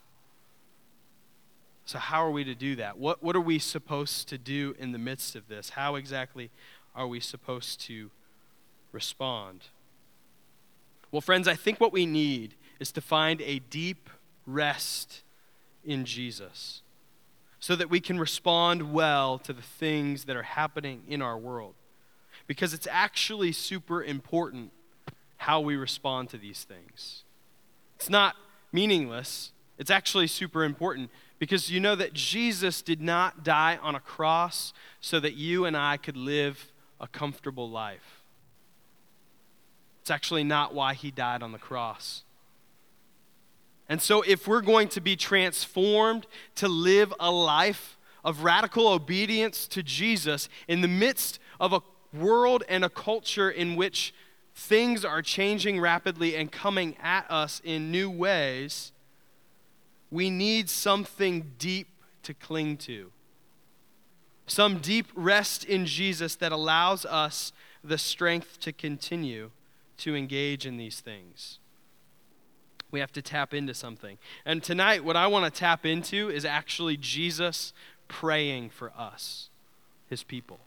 So, 1.85 1.99
how 1.99 2.25
are 2.25 2.31
we 2.31 2.45
to 2.45 2.55
do 2.55 2.77
that? 2.77 2.97
What, 2.97 3.21
what 3.21 3.35
are 3.35 3.41
we 3.41 3.59
supposed 3.59 4.29
to 4.29 4.37
do 4.37 4.77
in 4.79 4.93
the 4.93 4.97
midst 4.97 5.35
of 5.35 5.49
this? 5.49 5.71
How 5.71 5.95
exactly 5.95 6.51
are 6.95 7.05
we 7.05 7.19
supposed 7.19 7.81
to 7.87 8.11
respond? 8.93 9.65
Well, 11.13 11.21
friends, 11.21 11.47
I 11.47 11.53
think 11.53 11.79
what 11.79 11.93
we 11.93 12.07
need 12.07 12.55
is 12.79 12.91
to 12.93 12.99
find 12.99 13.39
a 13.41 13.59
deep 13.59 14.09
rest 14.47 15.21
in 15.85 16.05
Jesus 16.05 16.81
so 17.59 17.75
that 17.75 17.87
we 17.87 17.99
can 17.99 18.17
respond 18.17 18.91
well 18.91 19.37
to 19.37 19.53
the 19.53 19.61
things 19.61 20.23
that 20.23 20.35
are 20.35 20.41
happening 20.41 21.03
in 21.07 21.21
our 21.21 21.37
world. 21.37 21.75
Because 22.47 22.73
it's 22.73 22.87
actually 22.89 23.51
super 23.51 24.03
important 24.03 24.71
how 25.37 25.59
we 25.59 25.75
respond 25.75 26.29
to 26.29 26.37
these 26.39 26.63
things. 26.63 27.21
It's 27.97 28.09
not 28.09 28.35
meaningless, 28.71 29.51
it's 29.77 29.91
actually 29.91 30.25
super 30.25 30.63
important 30.63 31.11
because 31.37 31.69
you 31.69 31.79
know 31.79 31.95
that 31.95 32.13
Jesus 32.13 32.81
did 32.81 33.01
not 33.01 33.43
die 33.43 33.77
on 33.83 33.93
a 33.93 33.99
cross 33.99 34.73
so 34.99 35.19
that 35.19 35.35
you 35.35 35.65
and 35.65 35.77
I 35.77 35.97
could 35.97 36.17
live 36.17 36.71
a 36.99 37.07
comfortable 37.07 37.69
life. 37.69 38.22
It's 40.03 40.11
actually 40.11 40.43
not 40.43 40.73
why 40.73 40.95
he 40.95 41.11
died 41.11 41.41
on 41.41 41.53
the 41.53 41.57
cross. 41.57 42.23
And 43.87 44.01
so, 44.01 44.21
if 44.21 44.49
we're 44.49 44.59
going 44.59 44.89
to 44.89 44.99
be 44.99 45.15
transformed 45.15 46.27
to 46.55 46.67
live 46.67 47.13
a 47.21 47.31
life 47.31 47.97
of 48.21 48.43
radical 48.43 48.89
obedience 48.89 49.65
to 49.67 49.81
Jesus 49.81 50.49
in 50.67 50.81
the 50.81 50.89
midst 50.89 51.39
of 51.57 51.71
a 51.71 51.81
world 52.13 52.65
and 52.67 52.83
a 52.83 52.89
culture 52.89 53.49
in 53.49 53.77
which 53.77 54.13
things 54.53 55.05
are 55.05 55.21
changing 55.21 55.79
rapidly 55.79 56.35
and 56.35 56.51
coming 56.51 56.97
at 57.01 57.25
us 57.31 57.61
in 57.63 57.89
new 57.89 58.09
ways, 58.09 58.91
we 60.11 60.29
need 60.29 60.69
something 60.69 61.53
deep 61.57 61.87
to 62.23 62.33
cling 62.33 62.75
to. 62.75 63.09
Some 64.47 64.79
deep 64.79 65.07
rest 65.15 65.63
in 65.63 65.85
Jesus 65.85 66.35
that 66.35 66.51
allows 66.51 67.05
us 67.05 67.53
the 67.81 67.97
strength 67.97 68.59
to 68.59 68.73
continue 68.73 69.51
to 69.97 70.15
engage 70.15 70.65
in 70.65 70.77
these 70.77 70.99
things. 70.99 71.59
We 72.91 72.99
have 72.99 73.11
to 73.13 73.21
tap 73.21 73.53
into 73.53 73.73
something. 73.73 74.17
And 74.45 74.61
tonight, 74.63 75.03
what 75.03 75.15
I 75.15 75.27
want 75.27 75.51
to 75.51 75.59
tap 75.59 75.85
into 75.85 76.29
is 76.29 76.45
actually 76.45 76.97
Jesus 76.97 77.73
praying 78.07 78.69
for 78.69 78.91
us, 78.97 79.49
his 80.07 80.23
people. 80.23 80.59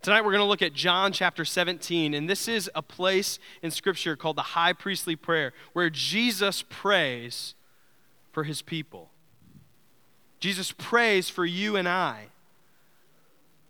Tonight, 0.00 0.22
we're 0.22 0.32
going 0.32 0.42
to 0.42 0.48
look 0.48 0.62
at 0.62 0.72
John 0.72 1.12
chapter 1.12 1.44
17, 1.44 2.14
and 2.14 2.28
this 2.28 2.48
is 2.48 2.70
a 2.74 2.82
place 2.82 3.38
in 3.62 3.70
Scripture 3.70 4.16
called 4.16 4.36
the 4.36 4.42
high 4.42 4.72
priestly 4.72 5.14
prayer 5.14 5.52
where 5.74 5.90
Jesus 5.90 6.64
prays 6.68 7.54
for 8.32 8.44
his 8.44 8.62
people. 8.62 9.10
Jesus 10.40 10.72
prays 10.72 11.28
for 11.28 11.44
you 11.44 11.76
and 11.76 11.88
I 11.88 12.28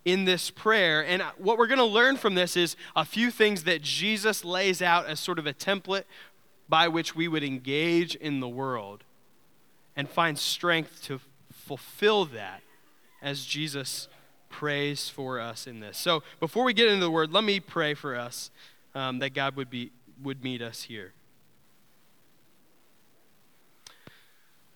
in 0.04 0.24
this 0.24 0.50
prayer. 0.50 1.04
And 1.04 1.22
what 1.38 1.58
we're 1.58 1.66
going 1.66 1.78
to 1.78 1.84
learn 1.84 2.16
from 2.16 2.34
this 2.34 2.56
is 2.56 2.76
a 2.96 3.04
few 3.04 3.30
things 3.30 3.64
that 3.64 3.82
Jesus 3.82 4.44
lays 4.44 4.82
out 4.82 5.06
as 5.06 5.20
sort 5.20 5.38
of 5.38 5.46
a 5.46 5.54
template 5.54 6.04
by 6.68 6.88
which 6.88 7.14
we 7.14 7.28
would 7.28 7.44
engage 7.44 8.14
in 8.14 8.40
the 8.40 8.48
world 8.48 9.04
and 9.94 10.08
find 10.08 10.38
strength 10.38 11.02
to 11.04 11.20
fulfill 11.52 12.24
that 12.24 12.62
as 13.20 13.44
Jesus 13.44 14.08
prays 14.48 15.08
for 15.08 15.40
us 15.40 15.66
in 15.66 15.80
this. 15.80 15.98
So 15.98 16.22
before 16.40 16.64
we 16.64 16.72
get 16.72 16.88
into 16.88 17.00
the 17.00 17.10
word, 17.10 17.32
let 17.32 17.44
me 17.44 17.60
pray 17.60 17.94
for 17.94 18.16
us 18.16 18.50
um, 18.94 19.18
that 19.20 19.30
God 19.30 19.56
would, 19.56 19.70
be, 19.70 19.90
would 20.22 20.42
meet 20.42 20.60
us 20.60 20.82
here. 20.82 21.12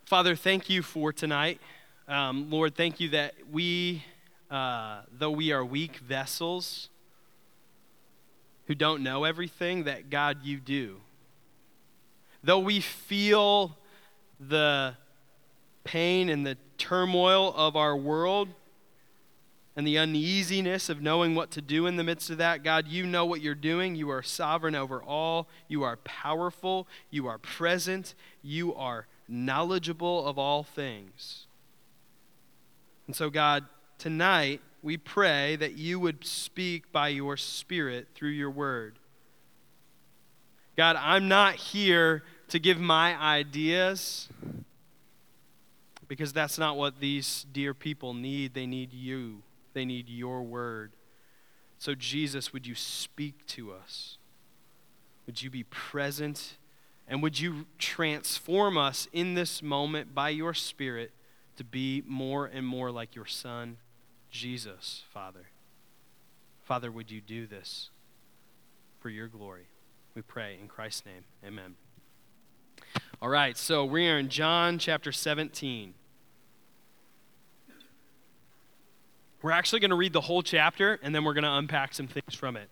Father, 0.04 0.36
thank 0.36 0.70
you 0.70 0.82
for 0.82 1.12
tonight. 1.12 1.60
Um, 2.08 2.48
Lord, 2.50 2.76
thank 2.76 3.00
you 3.00 3.08
that 3.10 3.34
we, 3.50 4.04
uh, 4.50 5.02
though 5.10 5.30
we 5.30 5.52
are 5.52 5.64
weak 5.64 5.96
vessels 5.96 6.88
who 8.66 8.74
don't 8.74 9.02
know 9.02 9.24
everything, 9.24 9.84
that 9.84 10.10
God, 10.10 10.38
you 10.42 10.58
do. 10.58 11.00
Though 12.42 12.58
we 12.58 12.80
feel 12.80 13.76
the 14.38 14.94
pain 15.84 16.28
and 16.28 16.46
the 16.46 16.56
turmoil 16.78 17.54
of 17.56 17.76
our 17.76 17.96
world 17.96 18.48
and 19.76 19.86
the 19.86 19.98
uneasiness 19.98 20.88
of 20.88 21.00
knowing 21.02 21.34
what 21.34 21.50
to 21.52 21.60
do 21.60 21.86
in 21.86 21.96
the 21.96 22.04
midst 22.04 22.30
of 22.30 22.38
that, 22.38 22.64
God, 22.64 22.88
you 22.88 23.06
know 23.06 23.24
what 23.24 23.40
you're 23.40 23.54
doing. 23.54 23.94
You 23.94 24.10
are 24.10 24.22
sovereign 24.22 24.74
over 24.74 25.02
all. 25.02 25.48
You 25.68 25.82
are 25.82 25.96
powerful. 25.98 26.88
You 27.10 27.26
are 27.26 27.38
present. 27.38 28.14
You 28.42 28.74
are 28.74 29.06
knowledgeable 29.28 30.26
of 30.26 30.38
all 30.38 30.62
things. 30.62 31.46
And 33.06 33.14
so, 33.14 33.30
God, 33.30 33.64
tonight 33.98 34.60
we 34.82 34.96
pray 34.96 35.56
that 35.56 35.72
you 35.76 35.98
would 35.98 36.24
speak 36.24 36.92
by 36.92 37.08
your 37.08 37.36
Spirit 37.36 38.08
through 38.14 38.30
your 38.30 38.50
word. 38.50 38.98
God, 40.76 40.96
I'm 40.98 41.28
not 41.28 41.56
here 41.56 42.22
to 42.48 42.58
give 42.58 42.78
my 42.78 43.16
ideas 43.20 44.28
because 46.06 46.32
that's 46.32 46.58
not 46.58 46.76
what 46.76 47.00
these 47.00 47.46
dear 47.52 47.74
people 47.74 48.14
need. 48.14 48.54
They 48.54 48.66
need 48.66 48.92
you, 48.92 49.42
they 49.72 49.84
need 49.84 50.08
your 50.08 50.42
word. 50.42 50.92
So, 51.78 51.94
Jesus, 51.94 52.52
would 52.52 52.66
you 52.66 52.74
speak 52.74 53.46
to 53.48 53.72
us? 53.72 54.18
Would 55.26 55.42
you 55.42 55.50
be 55.50 55.64
present 55.64 56.56
and 57.08 57.22
would 57.22 57.38
you 57.38 57.66
transform 57.78 58.76
us 58.76 59.08
in 59.12 59.34
this 59.34 59.62
moment 59.62 60.14
by 60.14 60.30
your 60.30 60.54
Spirit 60.54 61.12
to 61.56 61.64
be 61.64 62.02
more 62.06 62.46
and 62.46 62.66
more 62.66 62.90
like 62.90 63.14
your 63.14 63.26
Son, 63.26 63.78
Jesus, 64.36 65.02
Father? 65.12 65.46
Father, 66.64 66.90
would 66.90 67.10
you 67.10 67.20
do 67.20 67.46
this 67.46 67.90
for 69.00 69.08
your 69.08 69.28
glory? 69.28 69.66
We 70.14 70.22
pray 70.22 70.58
in 70.60 70.68
Christ's 70.68 71.06
name. 71.06 71.24
Amen. 71.44 71.76
All 73.22 73.28
right, 73.28 73.56
so 73.56 73.84
we 73.84 74.08
are 74.08 74.18
in 74.18 74.28
John 74.28 74.78
chapter 74.78 75.10
17. 75.10 75.94
We're 79.42 79.50
actually 79.52 79.80
going 79.80 79.90
to 79.90 79.96
read 79.96 80.12
the 80.12 80.20
whole 80.20 80.42
chapter 80.42 80.98
and 81.02 81.14
then 81.14 81.24
we're 81.24 81.34
going 81.34 81.44
to 81.44 81.54
unpack 81.54 81.94
some 81.94 82.06
things 82.06 82.34
from 82.34 82.56
it. 82.56 82.68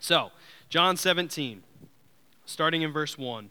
So, 0.00 0.30
John 0.68 0.96
17 0.96 1.62
starting 2.44 2.82
in 2.82 2.92
verse 2.92 3.18
1. 3.18 3.50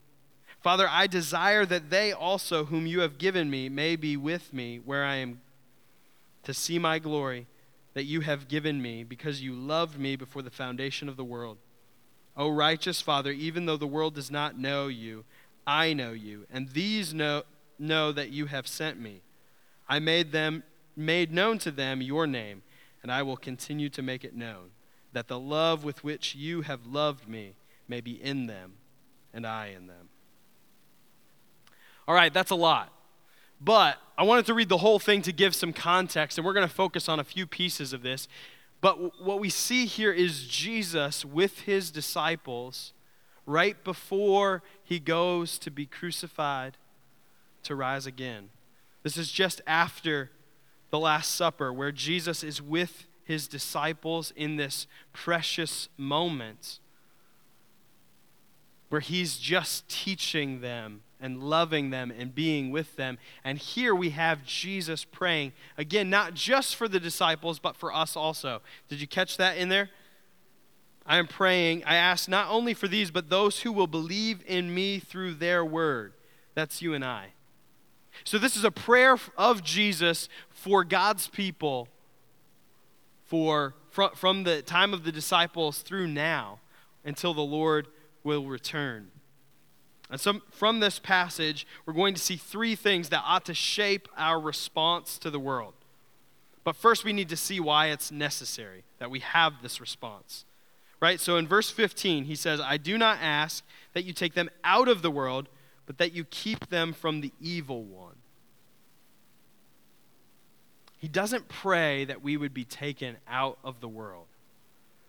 Father, 0.61 0.87
I 0.89 1.07
desire 1.07 1.65
that 1.65 1.89
they 1.89 2.11
also, 2.11 2.65
whom 2.65 2.85
you 2.85 2.99
have 3.01 3.17
given 3.17 3.49
me, 3.49 3.67
may 3.67 3.95
be 3.95 4.15
with 4.15 4.53
me 4.53 4.79
where 4.83 5.03
I 5.03 5.15
am 5.15 5.41
to 6.43 6.53
see 6.53 6.77
my 6.77 6.99
glory 6.99 7.47
that 7.93 8.03
you 8.03 8.21
have 8.21 8.47
given 8.47 8.81
me 8.81 9.03
because 9.03 9.41
you 9.41 9.53
loved 9.53 9.99
me 9.99 10.15
before 10.15 10.41
the 10.41 10.49
foundation 10.49 11.09
of 11.09 11.17
the 11.17 11.23
world. 11.23 11.57
O 12.37 12.49
righteous 12.49 13.01
Father, 13.01 13.31
even 13.31 13.65
though 13.65 13.77
the 13.77 13.87
world 13.87 14.15
does 14.15 14.31
not 14.31 14.57
know 14.57 14.87
you, 14.87 15.25
I 15.65 15.93
know 15.93 16.11
you, 16.11 16.45
and 16.51 16.69
these 16.69 17.13
know, 17.13 17.43
know 17.77 18.11
that 18.11 18.31
you 18.31 18.45
have 18.45 18.67
sent 18.67 18.99
me. 18.99 19.21
I 19.89 19.99
made 19.99 20.31
them 20.31 20.63
made 20.95 21.31
known 21.31 21.57
to 21.59 21.71
them 21.71 22.01
your 22.01 22.27
name, 22.27 22.61
and 23.01 23.11
I 23.11 23.23
will 23.23 23.37
continue 23.37 23.89
to 23.89 24.01
make 24.01 24.23
it 24.23 24.35
known 24.35 24.71
that 25.13 25.27
the 25.27 25.39
love 25.39 25.83
with 25.83 26.03
which 26.03 26.35
you 26.35 26.61
have 26.61 26.85
loved 26.85 27.27
me 27.27 27.53
may 27.87 28.01
be 28.01 28.21
in 28.21 28.47
them 28.47 28.73
and 29.33 29.45
I 29.45 29.67
in 29.67 29.87
them. 29.87 30.10
All 32.11 32.17
right, 32.17 32.33
that's 32.33 32.51
a 32.51 32.55
lot. 32.55 32.91
But 33.61 33.97
I 34.17 34.23
wanted 34.23 34.45
to 34.47 34.53
read 34.53 34.67
the 34.67 34.79
whole 34.79 34.99
thing 34.99 35.21
to 35.21 35.31
give 35.31 35.55
some 35.55 35.71
context, 35.71 36.37
and 36.37 36.43
we're 36.43 36.51
going 36.51 36.67
to 36.67 36.73
focus 36.73 37.07
on 37.07 37.21
a 37.21 37.23
few 37.23 37.47
pieces 37.47 37.93
of 37.93 38.01
this. 38.01 38.27
But 38.81 39.23
what 39.23 39.39
we 39.39 39.49
see 39.49 39.85
here 39.85 40.11
is 40.11 40.45
Jesus 40.45 41.23
with 41.23 41.61
his 41.61 41.89
disciples 41.89 42.91
right 43.45 43.81
before 43.85 44.61
he 44.83 44.99
goes 44.99 45.57
to 45.59 45.71
be 45.71 45.85
crucified 45.85 46.75
to 47.63 47.75
rise 47.75 48.05
again. 48.05 48.49
This 49.03 49.15
is 49.15 49.31
just 49.31 49.61
after 49.65 50.31
the 50.89 50.99
Last 50.99 51.33
Supper, 51.33 51.71
where 51.71 51.93
Jesus 51.93 52.43
is 52.43 52.61
with 52.61 53.05
his 53.23 53.47
disciples 53.47 54.33
in 54.35 54.57
this 54.57 54.85
precious 55.13 55.87
moment 55.95 56.79
where 58.89 58.99
he's 58.99 59.37
just 59.37 59.87
teaching 59.87 60.59
them 60.59 61.03
and 61.21 61.43
loving 61.43 61.89
them 61.89 62.11
and 62.17 62.33
being 62.33 62.71
with 62.71 62.95
them. 62.95 63.17
And 63.43 63.57
here 63.57 63.93
we 63.93 64.11
have 64.11 64.43
Jesus 64.43 65.05
praying, 65.05 65.53
again, 65.77 66.09
not 66.09 66.33
just 66.33 66.75
for 66.75 66.87
the 66.87 66.99
disciples, 66.99 67.59
but 67.59 67.75
for 67.75 67.93
us 67.93 68.15
also. 68.15 68.61
Did 68.89 69.01
you 69.01 69.07
catch 69.07 69.37
that 69.37 69.57
in 69.57 69.69
there? 69.69 69.89
I 71.05 71.17
am 71.17 71.27
praying, 71.27 71.83
I 71.85 71.95
ask 71.95 72.29
not 72.29 72.49
only 72.49 72.73
for 72.73 72.87
these, 72.87 73.11
but 73.11 73.29
those 73.29 73.61
who 73.61 73.71
will 73.71 73.87
believe 73.87 74.43
in 74.45 74.73
me 74.73 74.99
through 74.99 75.35
their 75.35 75.65
word. 75.65 76.13
That's 76.53 76.81
you 76.81 76.93
and 76.93 77.03
I. 77.03 77.27
So, 78.23 78.37
this 78.37 78.55
is 78.55 78.63
a 78.63 78.71
prayer 78.71 79.17
of 79.37 79.63
Jesus 79.63 80.27
for 80.49 80.83
God's 80.83 81.27
people 81.27 81.87
for 83.25 83.75
from, 83.89 84.11
from 84.13 84.43
the 84.43 84.61
time 84.61 84.93
of 84.93 85.03
the 85.03 85.11
disciples 85.11 85.79
through 85.79 86.07
now 86.07 86.59
until 87.05 87.33
the 87.33 87.41
Lord 87.41 87.87
will 88.23 88.45
return. 88.45 89.11
And 90.11 90.19
so, 90.19 90.41
from 90.51 90.81
this 90.81 90.99
passage, 90.99 91.65
we're 91.85 91.93
going 91.93 92.13
to 92.13 92.21
see 92.21 92.35
three 92.35 92.75
things 92.75 93.09
that 93.09 93.23
ought 93.25 93.45
to 93.45 93.53
shape 93.53 94.09
our 94.17 94.39
response 94.39 95.17
to 95.19 95.29
the 95.29 95.39
world. 95.39 95.73
But 96.65 96.75
first, 96.75 97.05
we 97.05 97.13
need 97.13 97.29
to 97.29 97.37
see 97.37 97.61
why 97.61 97.87
it's 97.87 98.11
necessary 98.11 98.83
that 98.99 99.09
we 99.09 99.19
have 99.19 99.53
this 99.63 99.79
response. 99.79 100.43
Right? 100.99 101.19
So, 101.19 101.37
in 101.37 101.47
verse 101.47 101.71
15, 101.71 102.25
he 102.25 102.35
says, 102.35 102.59
I 102.59 102.75
do 102.75 102.97
not 102.97 103.19
ask 103.21 103.63
that 103.93 104.03
you 104.03 104.11
take 104.11 104.33
them 104.33 104.49
out 104.65 104.89
of 104.89 105.01
the 105.01 105.09
world, 105.09 105.47
but 105.85 105.97
that 105.97 106.11
you 106.11 106.25
keep 106.25 106.69
them 106.69 106.91
from 106.91 107.21
the 107.21 107.31
evil 107.39 107.83
one. 107.83 108.15
He 110.97 111.07
doesn't 111.07 111.47
pray 111.47 112.03
that 112.05 112.21
we 112.21 112.35
would 112.35 112.53
be 112.53 112.65
taken 112.65 113.15
out 113.29 113.57
of 113.63 113.79
the 113.79 113.87
world, 113.87 114.27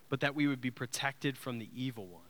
but 0.09 0.21
that 0.21 0.33
we 0.33 0.47
would 0.47 0.61
be 0.61 0.71
protected 0.71 1.37
from 1.37 1.59
the 1.59 1.67
evil 1.75 2.07
one. 2.07 2.22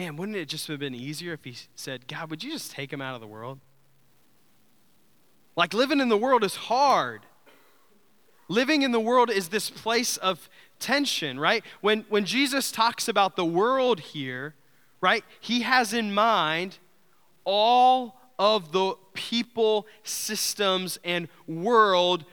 Man, 0.00 0.16
wouldn't 0.16 0.38
it 0.38 0.48
just 0.48 0.66
have 0.68 0.78
been 0.78 0.94
easier 0.94 1.34
if 1.34 1.44
he 1.44 1.54
said, 1.74 2.08
God, 2.08 2.30
would 2.30 2.42
you 2.42 2.50
just 2.50 2.72
take 2.72 2.90
him 2.90 3.02
out 3.02 3.14
of 3.14 3.20
the 3.20 3.26
world? 3.26 3.60
Like 5.56 5.74
living 5.74 6.00
in 6.00 6.08
the 6.08 6.16
world 6.16 6.42
is 6.42 6.56
hard. 6.56 7.26
Living 8.48 8.80
in 8.80 8.92
the 8.92 8.98
world 8.98 9.30
is 9.30 9.50
this 9.50 9.68
place 9.68 10.16
of 10.16 10.48
tension, 10.78 11.38
right? 11.38 11.62
When, 11.82 12.06
when 12.08 12.24
Jesus 12.24 12.72
talks 12.72 13.08
about 13.08 13.36
the 13.36 13.44
world 13.44 14.00
here, 14.00 14.54
right, 15.02 15.22
he 15.38 15.60
has 15.60 15.92
in 15.92 16.14
mind 16.14 16.78
all 17.44 18.18
of 18.38 18.72
the 18.72 18.94
people, 19.12 19.86
systems, 20.02 20.98
and 21.04 21.28
world, 21.46 22.24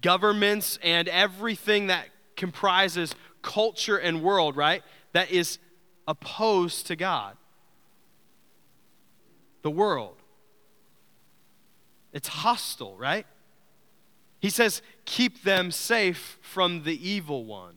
governments, 0.00 0.78
and 0.82 1.06
everything 1.08 1.88
that 1.88 2.06
comprises 2.34 3.14
culture 3.42 3.98
and 3.98 4.22
world, 4.22 4.56
right? 4.56 4.82
That 5.12 5.30
is 5.30 5.58
opposed 6.06 6.86
to 6.88 6.96
God. 6.96 7.36
The 9.62 9.70
world. 9.70 10.16
It's 12.12 12.28
hostile, 12.28 12.96
right? 12.96 13.26
He 14.40 14.50
says, 14.50 14.82
keep 15.04 15.44
them 15.44 15.70
safe 15.70 16.38
from 16.40 16.82
the 16.82 17.08
evil 17.08 17.44
one, 17.44 17.76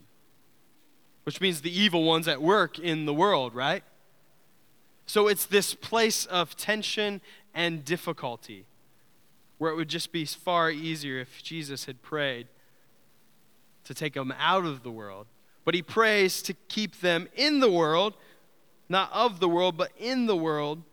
which 1.23 1.39
means 1.39 1.61
the 1.61 1.79
evil 1.79 2.03
ones 2.03 2.27
at 2.27 2.41
work 2.41 2.79
in 2.79 3.05
the 3.05 3.13
world, 3.13 3.53
right? 3.53 3.83
So 5.05 5.27
it's 5.27 5.45
this 5.45 5.75
place 5.75 6.25
of 6.25 6.55
tension 6.55 7.21
and 7.53 7.85
difficulty 7.85 8.65
where 9.57 9.71
it 9.71 9.75
would 9.75 9.87
just 9.87 10.11
be 10.11 10.25
far 10.25 10.69
easier 10.69 11.19
if 11.19 11.41
Jesus 11.41 11.85
had 11.85 12.01
prayed 12.01 12.47
to 13.85 13.93
take 13.93 14.15
them 14.15 14.33
out 14.37 14.65
of 14.65 14.83
the 14.83 14.91
world, 14.91 15.27
but 15.65 15.73
he 15.73 15.81
prays 15.81 16.41
to 16.43 16.53
keep 16.69 17.01
them 17.01 17.27
in 17.35 17.59
the 17.59 17.69
world, 17.69 18.15
not 18.87 19.11
of 19.11 19.39
the 19.39 19.49
world, 19.49 19.75
but 19.75 19.91
in 19.97 20.27
the 20.27 20.35
world, 20.35 20.83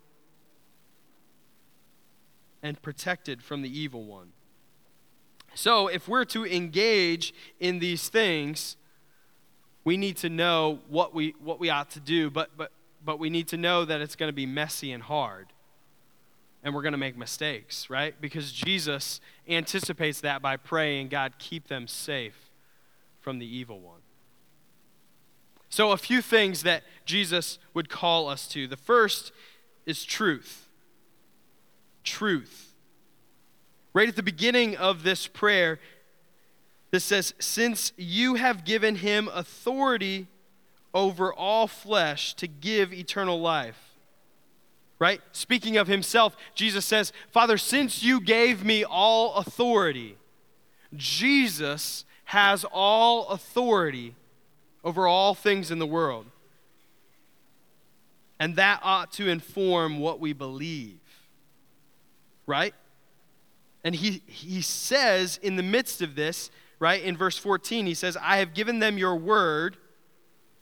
and 2.62 2.80
protected 2.80 3.42
from 3.42 3.62
the 3.62 3.78
evil 3.78 4.04
one. 4.04 4.32
So, 5.54 5.88
if 5.88 6.08
we're 6.08 6.24
to 6.26 6.46
engage 6.46 7.34
in 7.60 7.78
these 7.78 8.08
things, 8.08 8.76
we 9.84 9.96
need 9.96 10.16
to 10.18 10.30
know 10.30 10.80
what 10.88 11.14
we, 11.14 11.34
what 11.42 11.60
we 11.60 11.68
ought 11.68 11.90
to 11.90 12.00
do, 12.00 12.30
but, 12.30 12.56
but, 12.56 12.72
but 13.04 13.18
we 13.18 13.28
need 13.28 13.48
to 13.48 13.56
know 13.56 13.84
that 13.84 14.00
it's 14.00 14.16
going 14.16 14.28
to 14.28 14.34
be 14.34 14.46
messy 14.46 14.92
and 14.92 15.02
hard. 15.02 15.48
And 16.64 16.72
we're 16.74 16.82
going 16.82 16.92
to 16.92 16.98
make 16.98 17.18
mistakes, 17.18 17.90
right? 17.90 18.14
Because 18.20 18.52
Jesus 18.52 19.20
anticipates 19.48 20.20
that 20.20 20.40
by 20.40 20.56
praying, 20.56 21.08
God, 21.08 21.34
keep 21.38 21.66
them 21.66 21.88
safe 21.88 22.50
from 23.20 23.40
the 23.40 23.46
evil 23.46 23.80
one. 23.80 24.01
So, 25.72 25.92
a 25.92 25.96
few 25.96 26.20
things 26.20 26.64
that 26.64 26.82
Jesus 27.06 27.58
would 27.72 27.88
call 27.88 28.28
us 28.28 28.46
to. 28.48 28.66
The 28.66 28.76
first 28.76 29.32
is 29.86 30.04
truth. 30.04 30.68
Truth. 32.04 32.74
Right 33.94 34.06
at 34.06 34.16
the 34.16 34.22
beginning 34.22 34.76
of 34.76 35.02
this 35.02 35.26
prayer, 35.26 35.80
this 36.90 37.04
says, 37.04 37.32
Since 37.38 37.94
you 37.96 38.34
have 38.34 38.66
given 38.66 38.96
him 38.96 39.30
authority 39.32 40.26
over 40.92 41.32
all 41.32 41.66
flesh 41.66 42.34
to 42.34 42.46
give 42.46 42.92
eternal 42.92 43.40
life. 43.40 43.94
Right? 44.98 45.22
Speaking 45.32 45.78
of 45.78 45.88
himself, 45.88 46.36
Jesus 46.54 46.84
says, 46.84 47.14
Father, 47.30 47.56
since 47.56 48.02
you 48.02 48.20
gave 48.20 48.62
me 48.62 48.84
all 48.84 49.36
authority, 49.36 50.18
Jesus 50.94 52.04
has 52.24 52.66
all 52.70 53.28
authority 53.28 54.16
over 54.84 55.06
all 55.06 55.34
things 55.34 55.70
in 55.70 55.78
the 55.78 55.86
world. 55.86 56.26
And 58.38 58.56
that 58.56 58.80
ought 58.82 59.12
to 59.12 59.28
inform 59.28 60.00
what 60.00 60.18
we 60.18 60.32
believe. 60.32 60.98
Right? 62.46 62.74
And 63.84 63.94
he, 63.94 64.22
he 64.26 64.62
says 64.62 65.38
in 65.42 65.56
the 65.56 65.62
midst 65.62 66.02
of 66.02 66.14
this, 66.14 66.50
right, 66.78 67.02
in 67.02 67.16
verse 67.16 67.38
14, 67.38 67.86
he 67.86 67.94
says, 67.94 68.16
I 68.20 68.38
have 68.38 68.54
given 68.54 68.78
them 68.78 68.98
your 68.98 69.16
word, 69.16 69.76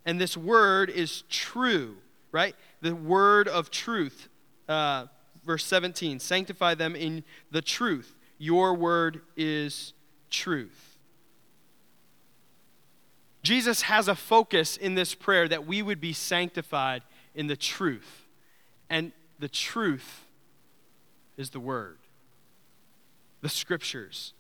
and 0.05 0.21
this 0.21 0.37
word 0.37 0.91
is 0.91 1.23
true, 1.29 1.97
right? 2.33 2.55
The 2.81 2.95
word 2.95 3.49
of 3.49 3.71
truth. 3.71 4.29
Uh, 4.69 5.07
verse 5.45 5.65
17, 5.65 6.21
sanctify 6.21 6.75
them 6.75 6.95
in 6.95 7.25
the 7.51 7.63
truth. 7.63 8.15
Your 8.39 8.75
word 8.75 9.23
is 9.37 9.93
truth. 10.31 10.90
Jesus 13.43 13.83
has 13.83 14.09
a 14.09 14.15
focus 14.15 14.77
in 14.77 14.95
this 14.95 15.15
prayer 15.15 15.49
that 15.49 15.67
we 15.67 15.83
would 15.83 16.01
be 16.01 16.13
sanctified 16.13 17.03
in 17.35 17.47
the 17.47 17.57
truth. 17.57 18.27
And 18.89 19.13
the 19.39 19.49
truth 19.49 20.27
is 21.37 21.51
the 21.51 21.61
Word, 21.61 21.99
the 23.41 23.49
Scriptures. 23.49 24.35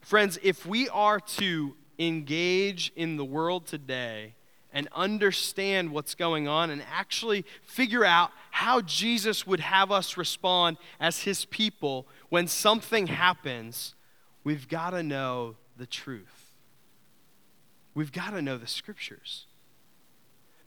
Friends, 0.00 0.38
if 0.42 0.64
we 0.64 0.88
are 0.88 1.20
to 1.20 1.74
engage 1.98 2.92
in 2.96 3.16
the 3.16 3.24
world 3.24 3.66
today 3.66 4.34
and 4.72 4.88
understand 4.94 5.90
what's 5.90 6.14
going 6.14 6.46
on 6.48 6.70
and 6.70 6.82
actually 6.90 7.44
figure 7.62 8.04
out 8.04 8.30
how 8.50 8.80
Jesus 8.80 9.46
would 9.46 9.60
have 9.60 9.90
us 9.90 10.16
respond 10.16 10.78
as 11.00 11.22
His 11.22 11.44
people 11.44 12.06
when 12.30 12.46
something 12.46 13.08
happens, 13.08 13.94
we've 14.44 14.68
got 14.68 14.90
to 14.90 15.02
know 15.02 15.56
the 15.76 15.86
truth. 15.86 16.47
We've 17.98 18.12
got 18.12 18.30
to 18.30 18.40
know 18.40 18.56
the 18.56 18.68
scriptures. 18.68 19.46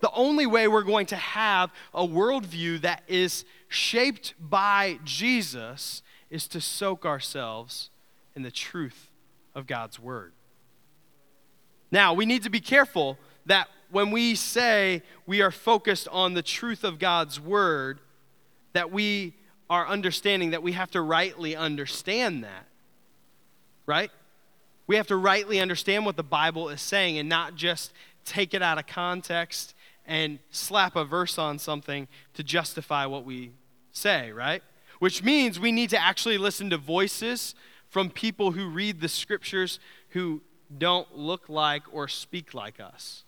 The 0.02 0.12
only 0.12 0.46
way 0.46 0.68
we're 0.68 0.84
going 0.84 1.06
to 1.06 1.16
have 1.16 1.72
a 1.94 2.06
worldview 2.06 2.82
that 2.82 3.04
is 3.08 3.46
shaped 3.70 4.34
by 4.38 5.00
Jesus 5.06 6.04
is 6.30 6.46
to 6.50 6.60
soak 6.60 7.06
ourselves 7.06 7.90
in 8.36 8.42
the 8.42 8.52
truth 8.52 9.12
of 9.56 9.66
God's 9.66 9.98
word. 9.98 10.34
Now, 11.90 12.14
we 12.14 12.26
need 12.26 12.44
to 12.44 12.50
be 12.50 12.60
careful 12.60 13.18
that 13.46 13.70
when 13.92 14.12
we 14.12 14.36
say 14.36 15.02
we 15.26 15.42
are 15.42 15.52
focused 15.52 16.10
on 16.10 16.34
the 16.34 16.44
truth 16.44 16.84
of 16.84 17.00
God's 17.00 17.40
word, 17.40 18.02
that 18.74 18.92
we 18.92 19.36
are 19.70 19.88
understanding 19.88 20.52
that 20.52 20.64
we 20.64 20.74
have 20.74 20.92
to 20.92 21.00
rightly 21.00 21.56
understand 21.56 22.44
that. 22.44 22.68
Right? 23.86 24.12
We 24.92 24.98
have 24.98 25.08
to 25.08 25.16
rightly 25.16 25.62
understand 25.62 26.06
what 26.06 26.18
the 26.18 26.22
Bible 26.24 26.68
is 26.68 26.82
saying 26.82 27.18
and 27.18 27.30
not 27.30 27.56
just 27.56 27.94
take 28.26 28.54
it 28.54 28.62
out 28.62 28.78
of 28.78 28.88
context 28.88 29.74
and 30.06 30.38
slap 30.50 30.98
a 30.98 31.06
verse 31.06 31.38
on 31.38 31.60
something 31.60 32.10
to 32.34 32.44
justify 32.44 33.06
what 33.06 33.24
we 33.24 33.52
say, 33.94 34.34
right? 34.34 34.62
Which 35.00 35.24
means 35.24 35.62
we 35.62 35.72
need 35.72 35.92
to 35.92 35.98
actually 35.98 36.38
listen 36.38 36.70
to 36.72 36.78
voices 36.78 37.56
from 37.88 38.10
people 38.10 38.52
who 38.52 38.68
read 38.68 39.00
the 39.00 39.08
scriptures 39.08 39.80
who 40.10 40.42
don't 40.78 41.18
look 41.18 41.48
like 41.48 41.84
or 41.94 42.10
speak 42.10 42.54
like 42.54 42.82
us. 42.82 43.24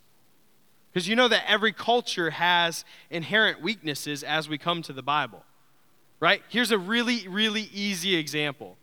Because 0.91 1.07
you 1.07 1.15
know 1.15 1.29
that 1.29 1.49
every 1.49 1.71
culture 1.71 2.31
has 2.31 2.83
inherent 3.09 3.61
weaknesses 3.61 4.21
as 4.21 4.49
we 4.49 4.57
come 4.57 4.81
to 4.81 4.91
the 4.91 5.01
Bible, 5.01 5.45
right? 6.19 6.41
Here's 6.49 6.71
a 6.71 6.77
really, 6.77 7.25
really 7.25 7.69
easy 7.73 8.17
example. 8.17 8.75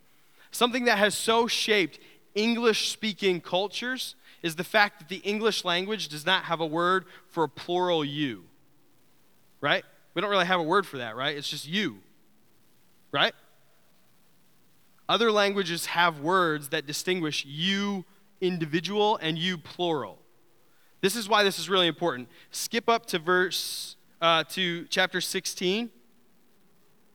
Something 0.51 0.87
that 0.87 0.97
has 0.97 1.15
so 1.15 1.47
shaped 1.47 1.99
English 2.35 2.91
speaking 2.91 3.41
cultures 3.41 4.15
is 4.43 4.57
the 4.57 4.65
fact 4.65 4.99
that 4.99 5.09
the 5.09 5.19
English 5.19 5.65
language 5.65 6.09
does 6.09 6.25
not 6.25 6.45
have 6.45 6.61
a 6.61 6.67
word 6.67 7.05
for 7.29 7.45
a 7.45 7.49
plural 7.49 8.05
you. 8.05 8.45
Right? 9.61 9.85
We 10.15 10.23
don't 10.23 10.31
really 10.31 10.47
have 10.47 10.61
a 10.61 10.65
word 10.65 10.87
for 10.87 10.99
that, 10.99 11.17
right? 11.17 11.37
It's 11.37 11.49
just 11.49 11.69
you. 11.69 11.99
Right? 13.13 13.35
Other 15.09 15.33
languages 15.33 15.87
have 15.87 16.21
words 16.21 16.69
that 16.69 16.87
distinguish 16.87 17.45
you 17.45 18.05
individual 18.41 19.17
and 19.17 19.37
you 19.37 19.59
plural. 19.59 20.19
This 21.01 21.17
is 21.17 21.29
why 21.29 21.43
this 21.43 21.59
is 21.59 21.69
really 21.69 21.87
important. 21.87 22.29
Skip 22.51 22.89
up 22.89 23.07
to 23.07 23.19
verse 23.19 23.97
uh, 24.21 24.45
to 24.51 24.85
chapter 24.85 25.21
16, 25.21 25.91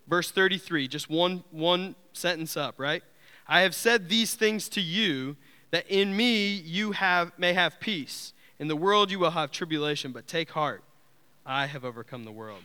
verse 0.07 0.31
33. 0.31 0.87
Just 0.87 1.09
one 1.09 1.43
one 1.51 1.95
sentence 2.13 2.57
up, 2.57 2.75
right? 2.77 3.03
I 3.47 3.61
have 3.61 3.75
said 3.75 4.09
these 4.09 4.33
things 4.33 4.69
to 4.69 4.81
you, 4.81 5.37
that 5.71 5.87
in 5.87 6.15
me 6.15 6.47
you 6.53 6.93
have, 6.93 7.31
may 7.37 7.53
have 7.53 7.79
peace. 7.79 8.33
In 8.59 8.67
the 8.67 8.75
world 8.75 9.11
you 9.11 9.19
will 9.19 9.31
have 9.31 9.51
tribulation, 9.51 10.11
but 10.11 10.27
take 10.27 10.51
heart. 10.51 10.83
I 11.45 11.65
have 11.65 11.83
overcome 11.85 12.23
the 12.23 12.31
world. 12.31 12.61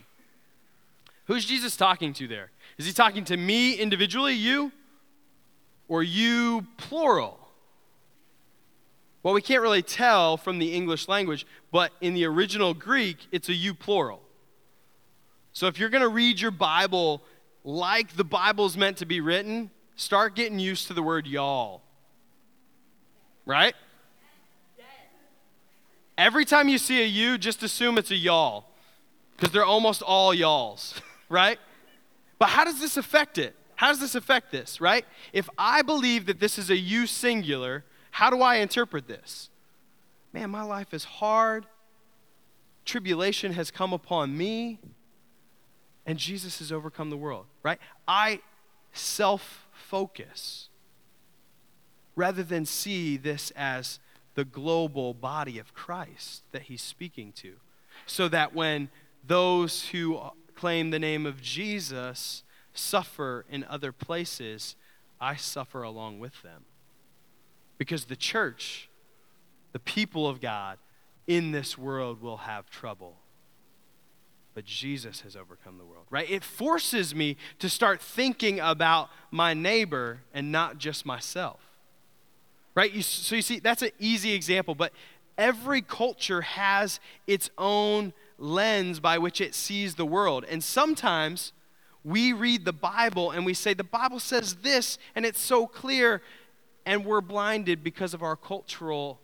Who's 1.25 1.45
Jesus 1.45 1.77
talking 1.77 2.13
to 2.13 2.27
there? 2.27 2.51
Is 2.77 2.85
he 2.85 2.93
talking 2.93 3.23
to 3.25 3.37
me 3.37 3.73
individually, 3.73 4.33
you? 4.33 4.71
Or 5.87 6.01
you 6.01 6.65
plural? 6.77 7.37
Well, 9.23 9.33
we 9.33 9.41
can't 9.41 9.61
really 9.61 9.83
tell 9.83 10.35
from 10.37 10.57
the 10.57 10.73
English 10.73 11.07
language, 11.07 11.45
but 11.71 11.91
in 12.01 12.13
the 12.15 12.25
original 12.25 12.73
Greek, 12.73 13.17
it's 13.31 13.49
a 13.49 13.53
you 13.53 13.73
plural. 13.73 14.21
So 15.53 15.67
if 15.67 15.77
you're 15.77 15.89
going 15.89 16.01
to 16.01 16.09
read 16.09 16.39
your 16.39 16.51
Bible 16.51 17.21
like 17.63 18.15
the 18.15 18.23
Bible's 18.23 18.75
meant 18.75 18.97
to 18.97 19.05
be 19.05 19.21
written, 19.21 19.69
start 19.95 20.35
getting 20.35 20.59
used 20.59 20.87
to 20.87 20.93
the 20.93 21.03
word 21.03 21.27
y'all. 21.27 21.81
Right? 23.45 23.75
Every 26.17 26.45
time 26.45 26.69
you 26.69 26.77
see 26.77 27.01
a 27.01 27.05
you, 27.05 27.37
just 27.37 27.63
assume 27.63 27.97
it's 27.97 28.11
a 28.11 28.15
y'all 28.15 28.65
because 29.35 29.51
they're 29.51 29.65
almost 29.65 30.03
all 30.03 30.33
y'alls, 30.33 30.93
right? 31.29 31.57
But 32.37 32.49
how 32.49 32.63
does 32.63 32.79
this 32.79 32.95
affect 32.95 33.37
it? 33.37 33.55
How 33.75 33.87
does 33.87 33.99
this 33.99 34.13
affect 34.13 34.51
this, 34.51 34.79
right? 34.79 35.05
If 35.33 35.49
I 35.57 35.81
believe 35.81 36.27
that 36.27 36.39
this 36.39 36.59
is 36.59 36.69
a 36.69 36.77
you 36.77 37.07
singular, 37.07 37.83
how 38.11 38.29
do 38.29 38.41
I 38.41 38.57
interpret 38.57 39.07
this? 39.07 39.49
Man, 40.31 40.51
my 40.51 40.61
life 40.61 40.93
is 40.93 41.03
hard. 41.03 41.65
Tribulation 42.85 43.53
has 43.53 43.71
come 43.71 43.91
upon 43.91 44.37
me, 44.37 44.79
and 46.05 46.19
Jesus 46.19 46.59
has 46.59 46.71
overcome 46.71 47.09
the 47.09 47.17
world, 47.17 47.47
right? 47.63 47.79
I 48.07 48.41
self 48.93 49.67
focus 49.71 50.69
rather 52.15 52.43
than 52.43 52.65
see 52.65 53.17
this 53.17 53.51
as 53.55 53.99
the 54.35 54.45
global 54.45 55.13
body 55.13 55.57
of 55.59 55.73
Christ 55.73 56.43
that 56.51 56.63
he's 56.63 56.81
speaking 56.81 57.31
to. 57.33 57.53
So 58.05 58.27
that 58.29 58.53
when 58.53 58.89
those 59.25 59.89
who 59.89 60.19
claim 60.55 60.89
the 60.89 60.99
name 60.99 61.25
of 61.25 61.41
Jesus 61.41 62.43
suffer 62.73 63.45
in 63.49 63.63
other 63.65 63.91
places, 63.91 64.75
I 65.19 65.35
suffer 65.35 65.83
along 65.83 66.19
with 66.19 66.41
them. 66.41 66.65
Because 67.77 68.05
the 68.05 68.15
church, 68.15 68.89
the 69.71 69.79
people 69.79 70.27
of 70.27 70.39
God 70.39 70.77
in 71.27 71.51
this 71.51 71.77
world 71.77 72.21
will 72.21 72.37
have 72.37 72.69
trouble 72.69 73.20
but 74.53 74.65
Jesus 74.65 75.21
has 75.21 75.35
overcome 75.35 75.77
the 75.77 75.85
world, 75.85 76.05
right? 76.09 76.29
It 76.29 76.43
forces 76.43 77.15
me 77.15 77.37
to 77.59 77.69
start 77.69 78.01
thinking 78.01 78.59
about 78.59 79.09
my 79.31 79.53
neighbor 79.53 80.21
and 80.33 80.51
not 80.51 80.77
just 80.77 81.05
myself, 81.05 81.59
right? 82.75 82.91
You, 82.91 83.01
so 83.01 83.35
you 83.35 83.41
see, 83.41 83.59
that's 83.59 83.81
an 83.81 83.91
easy 83.99 84.33
example, 84.33 84.75
but 84.75 84.91
every 85.37 85.81
culture 85.81 86.41
has 86.41 86.99
its 87.27 87.49
own 87.57 88.13
lens 88.37 88.99
by 88.99 89.17
which 89.17 89.39
it 89.39 89.55
sees 89.55 89.95
the 89.95 90.05
world. 90.05 90.45
And 90.49 90.63
sometimes 90.63 91.53
we 92.03 92.33
read 92.33 92.65
the 92.65 92.73
Bible 92.73 93.31
and 93.31 93.45
we 93.45 93.53
say, 93.53 93.73
the 93.73 93.83
Bible 93.83 94.19
says 94.19 94.55
this, 94.55 94.97
and 95.15 95.25
it's 95.25 95.39
so 95.39 95.67
clear, 95.67 96.21
and 96.85 97.05
we're 97.05 97.21
blinded 97.21 97.83
because 97.83 98.13
of 98.13 98.21
our 98.21 98.35
cultural 98.35 99.19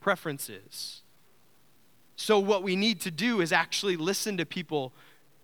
preferences. 0.00 1.01
So, 2.22 2.38
what 2.38 2.62
we 2.62 2.76
need 2.76 3.00
to 3.00 3.10
do 3.10 3.40
is 3.40 3.50
actually 3.50 3.96
listen 3.96 4.36
to 4.36 4.46
people 4.46 4.92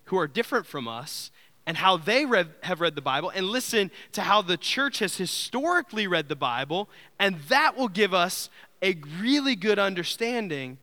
who 0.05 0.17
are 0.17 0.29
different 0.29 0.65
from 0.65 0.87
us 0.87 1.29
and 1.65 1.75
how 1.75 1.97
they 1.97 2.25
read, 2.25 2.51
have 2.63 2.79
read 2.79 2.95
the 2.95 3.01
Bible, 3.01 3.33
and 3.35 3.47
listen 3.47 3.91
to 4.13 4.21
how 4.21 4.41
the 4.41 4.55
church 4.55 4.99
has 4.99 5.17
historically 5.17 6.07
read 6.07 6.29
the 6.29 6.37
Bible, 6.37 6.89
and 7.19 7.35
that 7.49 7.75
will 7.75 7.89
give 7.89 8.13
us 8.13 8.49
a 8.81 8.95
really 9.19 9.57
good 9.57 9.77
understanding 9.77 10.77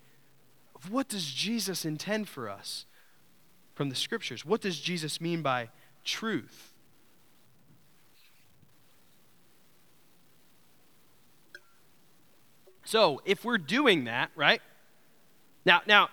of 0.74 0.92
what 0.92 1.08
does 1.08 1.24
Jesus 1.24 1.86
intend 1.86 2.28
for 2.28 2.50
us 2.50 2.84
from 3.74 3.88
the 3.88 3.96
scriptures. 3.96 4.44
What 4.44 4.60
does 4.60 4.78
Jesus 4.78 5.18
mean 5.18 5.40
by 5.40 5.70
truth? 6.04 6.74
So, 12.84 13.22
if 13.24 13.46
we're 13.46 13.56
doing 13.56 14.04
that, 14.04 14.30
right? 14.36 14.60
Now, 15.66 15.82
now, 15.84 16.08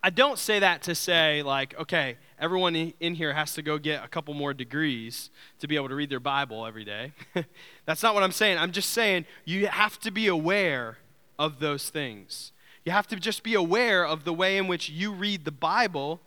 I 0.00 0.10
don't 0.10 0.38
say 0.38 0.60
that 0.60 0.82
to 0.82 0.94
say 0.94 1.42
like, 1.42 1.78
okay, 1.78 2.16
everyone 2.38 2.76
in 2.76 3.14
here 3.14 3.32
has 3.32 3.52
to 3.54 3.62
go 3.62 3.76
get 3.76 4.04
a 4.04 4.08
couple 4.08 4.32
more 4.32 4.54
degrees 4.54 5.28
to 5.58 5.66
be 5.66 5.74
able 5.74 5.88
to 5.88 5.96
read 5.96 6.08
their 6.08 6.20
Bible 6.20 6.64
every 6.64 6.84
day. 6.84 7.12
That's 7.84 8.02
not 8.02 8.14
what 8.14 8.22
I'm 8.22 8.32
saying. 8.32 8.58
I'm 8.58 8.70
just 8.70 8.90
saying 8.90 9.26
you 9.44 9.66
have 9.66 9.98
to 10.00 10.12
be 10.12 10.28
aware 10.28 10.98
of 11.38 11.58
those 11.58 11.90
things. 11.90 12.52
You 12.84 12.92
have 12.92 13.08
to 13.08 13.16
just 13.16 13.42
be 13.42 13.54
aware 13.54 14.06
of 14.06 14.24
the 14.24 14.32
way 14.32 14.56
in 14.56 14.68
which 14.68 14.88
you 14.88 15.12
read 15.12 15.44
the 15.44 15.52
Bible 15.52 16.20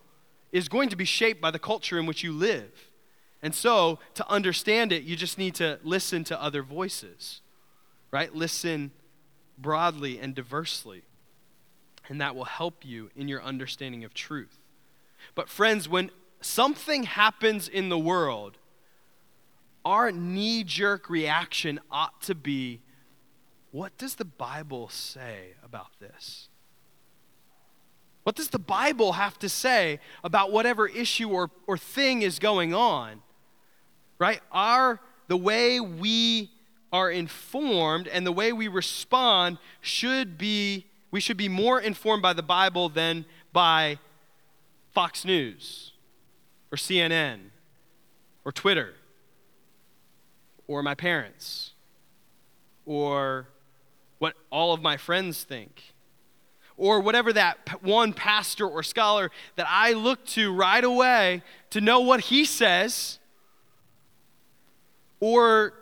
is 0.52 0.68
going 0.68 0.90
to 0.90 0.96
be 0.96 1.04
shaped 1.04 1.40
by 1.40 1.50
the 1.50 1.58
culture 1.58 1.98
in 1.98 2.06
which 2.06 2.22
you 2.22 2.32
live. 2.32 2.90
And 3.42 3.54
so, 3.54 3.98
to 4.14 4.28
understand 4.30 4.92
it, 4.92 5.02
you 5.02 5.16
just 5.16 5.38
need 5.38 5.54
to 5.56 5.78
listen 5.82 6.24
to 6.24 6.42
other 6.42 6.62
voices, 6.62 7.40
right? 8.10 8.34
Listen 8.34 8.90
broadly 9.58 10.18
and 10.18 10.34
diversely. 10.34 11.02
And 12.08 12.20
that 12.20 12.36
will 12.36 12.44
help 12.44 12.84
you 12.84 13.10
in 13.16 13.28
your 13.28 13.42
understanding 13.42 14.04
of 14.04 14.14
truth. 14.14 14.58
But, 15.34 15.48
friends, 15.48 15.88
when 15.88 16.10
something 16.40 17.04
happens 17.04 17.68
in 17.68 17.88
the 17.88 17.98
world, 17.98 18.58
our 19.84 20.12
knee 20.12 20.64
jerk 20.64 21.10
reaction 21.10 21.80
ought 21.90 22.20
to 22.22 22.34
be 22.34 22.80
what 23.70 23.98
does 23.98 24.14
the 24.14 24.24
Bible 24.24 24.88
say 24.88 25.54
about 25.62 25.88
this? 26.00 26.48
What 28.22 28.34
does 28.34 28.48
the 28.48 28.58
Bible 28.58 29.12
have 29.12 29.38
to 29.40 29.48
say 29.48 30.00
about 30.24 30.50
whatever 30.50 30.88
issue 30.88 31.28
or, 31.28 31.50
or 31.66 31.76
thing 31.76 32.22
is 32.22 32.38
going 32.38 32.72
on? 32.72 33.22
Right? 34.18 34.40
Our, 34.50 34.98
the 35.28 35.36
way 35.36 35.78
we 35.78 36.50
are 36.90 37.10
informed 37.10 38.08
and 38.08 38.26
the 38.26 38.32
way 38.32 38.52
we 38.52 38.66
respond 38.66 39.58
should 39.80 40.38
be, 40.38 40.86
we 41.16 41.20
should 41.20 41.38
be 41.38 41.48
more 41.48 41.80
informed 41.80 42.20
by 42.20 42.34
the 42.34 42.42
Bible 42.42 42.90
than 42.90 43.24
by 43.50 43.98
Fox 44.92 45.24
News 45.24 45.92
or 46.70 46.76
CNN 46.76 47.38
or 48.44 48.52
Twitter 48.52 48.92
or 50.66 50.82
my 50.82 50.94
parents 50.94 51.72
or 52.84 53.48
what 54.18 54.34
all 54.50 54.74
of 54.74 54.82
my 54.82 54.98
friends 54.98 55.42
think, 55.42 55.94
or 56.76 57.00
whatever 57.00 57.32
that 57.32 57.82
one 57.82 58.12
pastor 58.12 58.68
or 58.68 58.82
scholar 58.82 59.30
that 59.54 59.66
I 59.70 59.94
look 59.94 60.22
to 60.26 60.52
right 60.52 60.84
away 60.84 61.42
to 61.70 61.80
know 61.80 62.00
what 62.00 62.20
he 62.20 62.44
says, 62.44 63.18
or 65.20 65.72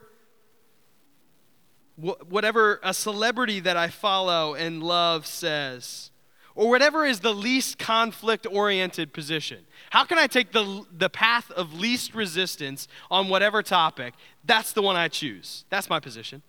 whatever 1.96 2.80
a 2.82 2.92
celebrity 2.92 3.60
that 3.60 3.76
I 3.76 3.88
follow 3.88 4.54
and 4.54 4.82
love 4.82 5.26
says, 5.26 6.10
or 6.56 6.68
whatever 6.68 7.04
is 7.04 7.20
the 7.20 7.34
least 7.34 7.78
conflict 7.78 8.46
oriented 8.50 9.12
position. 9.12 9.66
How 9.90 10.04
can 10.04 10.18
I 10.18 10.26
take 10.26 10.52
the, 10.52 10.84
the 10.96 11.10
path 11.10 11.50
of 11.50 11.74
least 11.74 12.14
resistance 12.14 12.86
on 13.10 13.28
whatever 13.28 13.62
topic? 13.62 14.14
That's 14.44 14.72
the 14.72 14.82
one 14.82 14.96
I 14.96 15.08
choose. 15.08 15.64
That's 15.68 15.88
my 15.90 16.00
position 16.00 16.42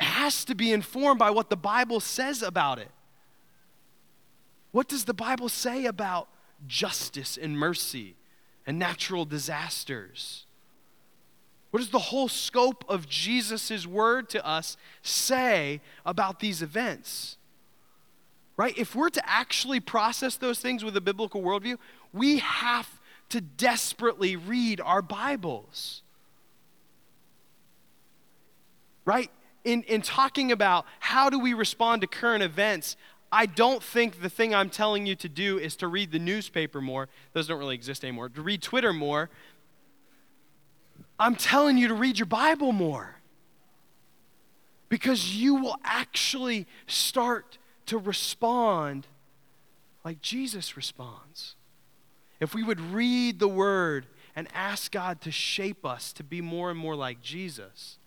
It 0.00 0.04
has 0.04 0.44
to 0.44 0.54
be 0.54 0.72
informed 0.72 1.18
by 1.18 1.30
what 1.30 1.50
the 1.50 1.56
Bible 1.56 2.00
says 2.00 2.42
about 2.42 2.78
it. 2.78 2.90
What 4.70 4.88
does 4.88 5.04
the 5.04 5.14
Bible 5.14 5.48
say 5.48 5.86
about 5.86 6.28
justice 6.66 7.36
and 7.36 7.58
mercy 7.58 8.16
and 8.66 8.78
natural 8.78 9.24
disasters? 9.24 10.46
What 11.72 11.80
does 11.80 11.90
the 11.90 11.98
whole 11.98 12.28
scope 12.28 12.84
of 12.88 13.08
Jesus' 13.08 13.86
word 13.86 14.28
to 14.30 14.46
us 14.46 14.76
say 15.02 15.80
about 16.06 16.38
these 16.38 16.62
events? 16.62 17.36
Right? 18.56 18.78
If 18.78 18.94
we're 18.94 19.10
to 19.10 19.28
actually 19.28 19.80
process 19.80 20.36
those 20.36 20.60
things 20.60 20.84
with 20.84 20.96
a 20.96 21.00
biblical 21.00 21.42
worldview, 21.42 21.78
we 22.12 22.38
have 22.38 22.88
to 23.30 23.40
desperately 23.40 24.36
read 24.36 24.80
our 24.80 25.02
Bibles. 25.02 26.02
Right? 29.04 29.30
in, 29.64 29.82
in 29.84 30.02
talking 30.02 30.52
about 30.52 30.86
how 31.00 31.30
do 31.30 31.38
we 31.38 31.54
respond 31.54 32.00
to 32.02 32.06
current 32.06 32.42
events, 32.42 32.96
I 33.30 33.46
don't 33.46 33.82
think 33.82 34.20
the 34.20 34.28
thing 34.28 34.54
I'm 34.54 34.70
telling 34.70 35.06
you 35.06 35.14
to 35.16 35.28
do 35.28 35.58
is 35.58 35.76
to 35.76 35.88
read 35.88 36.12
the 36.12 36.18
newspaper 36.18 36.80
more. 36.80 37.08
Those 37.32 37.46
don't 37.46 37.58
really 37.58 37.74
exist 37.74 38.04
anymore. 38.04 38.28
To 38.30 38.42
read 38.42 38.62
Twitter 38.62 38.92
more. 38.92 39.30
I'm 41.18 41.36
telling 41.36 41.78
you 41.78 41.88
to 41.88 41.94
read 41.94 42.18
your 42.18 42.26
Bible 42.26 42.72
more. 42.72 43.16
Because 44.88 45.36
you 45.36 45.54
will 45.54 45.76
actually 45.84 46.66
start 46.86 47.58
to 47.86 47.98
respond 47.98 49.06
like 50.04 50.20
Jesus 50.20 50.76
responds. 50.76 51.54
If 52.40 52.54
we 52.54 52.62
would 52.62 52.80
read 52.80 53.38
the 53.38 53.48
Word 53.48 54.06
and 54.34 54.48
ask 54.52 54.90
God 54.90 55.20
to 55.22 55.30
shape 55.30 55.86
us 55.86 56.12
to 56.14 56.24
be 56.24 56.40
more 56.40 56.70
and 56.70 56.78
more 56.78 56.96
like 56.96 57.22
Jesus 57.22 57.98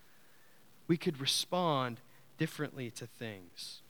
we 0.88 0.98
could 0.98 1.20
respond 1.20 2.00
differently 2.38 2.89
to 2.91 3.08
things. 3.08 3.82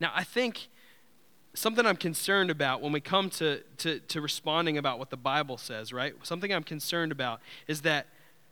Now, 0.00 0.12
I 0.14 0.24
think 0.24 0.68
something 1.54 1.86
I'm 1.86 1.96
concerned 1.96 2.50
about 2.50 2.82
when 2.82 2.92
we 2.92 3.00
come 3.00 3.30
to, 3.30 3.60
to, 3.78 4.00
to 4.00 4.20
responding 4.20 4.76
about 4.76 4.98
what 4.98 5.10
the 5.10 5.16
Bible 5.16 5.56
says, 5.56 5.92
right? 5.92 6.14
Something 6.22 6.52
I'm 6.52 6.64
concerned 6.64 7.12
about 7.12 7.40
is 7.66 7.82
that 7.82 8.06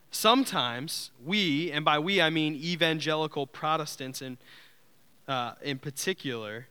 sometimes 0.09 1.11
we, 1.23 1.71
and 1.71 1.83
by 1.83 1.99
we 1.99 2.21
I 2.21 2.29
mean 2.29 2.55
evangelical 2.55 3.45
Protestants 3.45 4.21
in, 4.21 4.37
uh, 5.27 5.53
in 5.61 5.79
particular, 5.79 6.67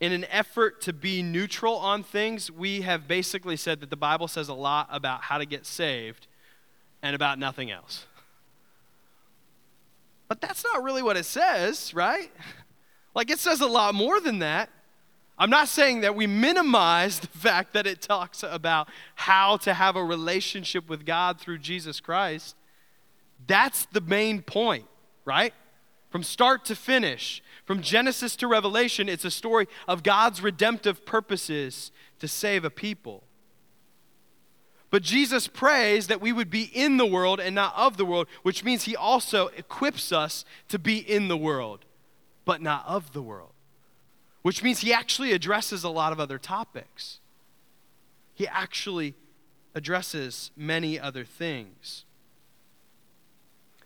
in 0.00 0.12
an 0.12 0.26
effort 0.26 0.80
to 0.82 0.92
be 0.92 1.22
neutral 1.22 1.76
on 1.76 2.02
things, 2.02 2.50
we 2.50 2.82
have 2.82 3.08
basically 3.08 3.56
said 3.56 3.80
that 3.80 3.90
the 3.90 3.96
Bible 3.96 4.28
says 4.28 4.48
a 4.48 4.54
lot 4.54 4.88
about 4.90 5.22
how 5.22 5.38
to 5.38 5.46
get 5.46 5.64
saved 5.64 6.26
and 7.02 7.14
about 7.14 7.38
nothing 7.38 7.70
else. 7.70 8.06
But 10.28 10.40
that's 10.40 10.64
not 10.64 10.82
really 10.82 11.02
what 11.02 11.16
it 11.16 11.24
says, 11.24 11.94
right? 11.94 12.30
Like 13.14 13.30
it 13.30 13.38
says 13.38 13.60
a 13.60 13.66
lot 13.66 13.94
more 13.94 14.20
than 14.20 14.40
that. 14.40 14.68
I'm 15.38 15.50
not 15.50 15.68
saying 15.68 16.02
that 16.02 16.14
we 16.14 16.26
minimize 16.26 17.18
the 17.20 17.26
fact 17.28 17.72
that 17.72 17.86
it 17.86 18.00
talks 18.00 18.42
about 18.42 18.88
how 19.14 19.56
to 19.58 19.74
have 19.74 19.96
a 19.96 20.04
relationship 20.04 20.88
with 20.88 21.04
God 21.04 21.40
through 21.40 21.58
Jesus 21.58 22.00
Christ. 22.00 22.56
That's 23.46 23.86
the 23.86 24.00
main 24.00 24.42
point, 24.42 24.86
right? 25.24 25.52
From 26.10 26.22
start 26.22 26.64
to 26.66 26.76
finish, 26.76 27.42
from 27.64 27.82
Genesis 27.82 28.36
to 28.36 28.46
Revelation, 28.46 29.08
it's 29.08 29.24
a 29.24 29.30
story 29.30 29.66
of 29.88 30.02
God's 30.02 30.40
redemptive 30.40 31.04
purposes 31.04 31.90
to 32.20 32.28
save 32.28 32.64
a 32.64 32.70
people. 32.70 33.24
But 34.90 35.02
Jesus 35.02 35.48
prays 35.48 36.06
that 36.06 36.20
we 36.20 36.32
would 36.32 36.50
be 36.50 36.70
in 36.72 36.98
the 36.98 37.06
world 37.06 37.40
and 37.40 37.52
not 37.52 37.74
of 37.76 37.96
the 37.96 38.04
world, 38.04 38.28
which 38.44 38.62
means 38.62 38.84
he 38.84 38.94
also 38.94 39.48
equips 39.48 40.12
us 40.12 40.44
to 40.68 40.78
be 40.78 40.98
in 40.98 41.26
the 41.26 41.36
world, 41.36 41.84
but 42.44 42.62
not 42.62 42.84
of 42.86 43.12
the 43.12 43.22
world. 43.22 43.53
Which 44.44 44.62
means 44.62 44.80
he 44.80 44.92
actually 44.92 45.32
addresses 45.32 45.84
a 45.84 45.88
lot 45.88 46.12
of 46.12 46.20
other 46.20 46.38
topics. 46.38 47.18
He 48.34 48.46
actually 48.46 49.14
addresses 49.74 50.50
many 50.54 51.00
other 51.00 51.24
things. 51.24 52.04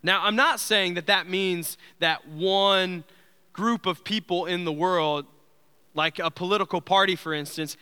Now, 0.02 0.24
I'm 0.24 0.34
not 0.34 0.58
saying 0.58 0.94
that 0.94 1.06
that 1.06 1.28
means 1.28 1.78
that 2.00 2.26
one 2.26 3.04
group 3.52 3.86
of 3.86 4.02
people 4.02 4.46
in 4.46 4.64
the 4.64 4.72
world, 4.72 5.26
like 5.94 6.18
a 6.18 6.30
political 6.30 6.80
party, 6.80 7.14
for 7.14 7.32
instance, 7.32 7.76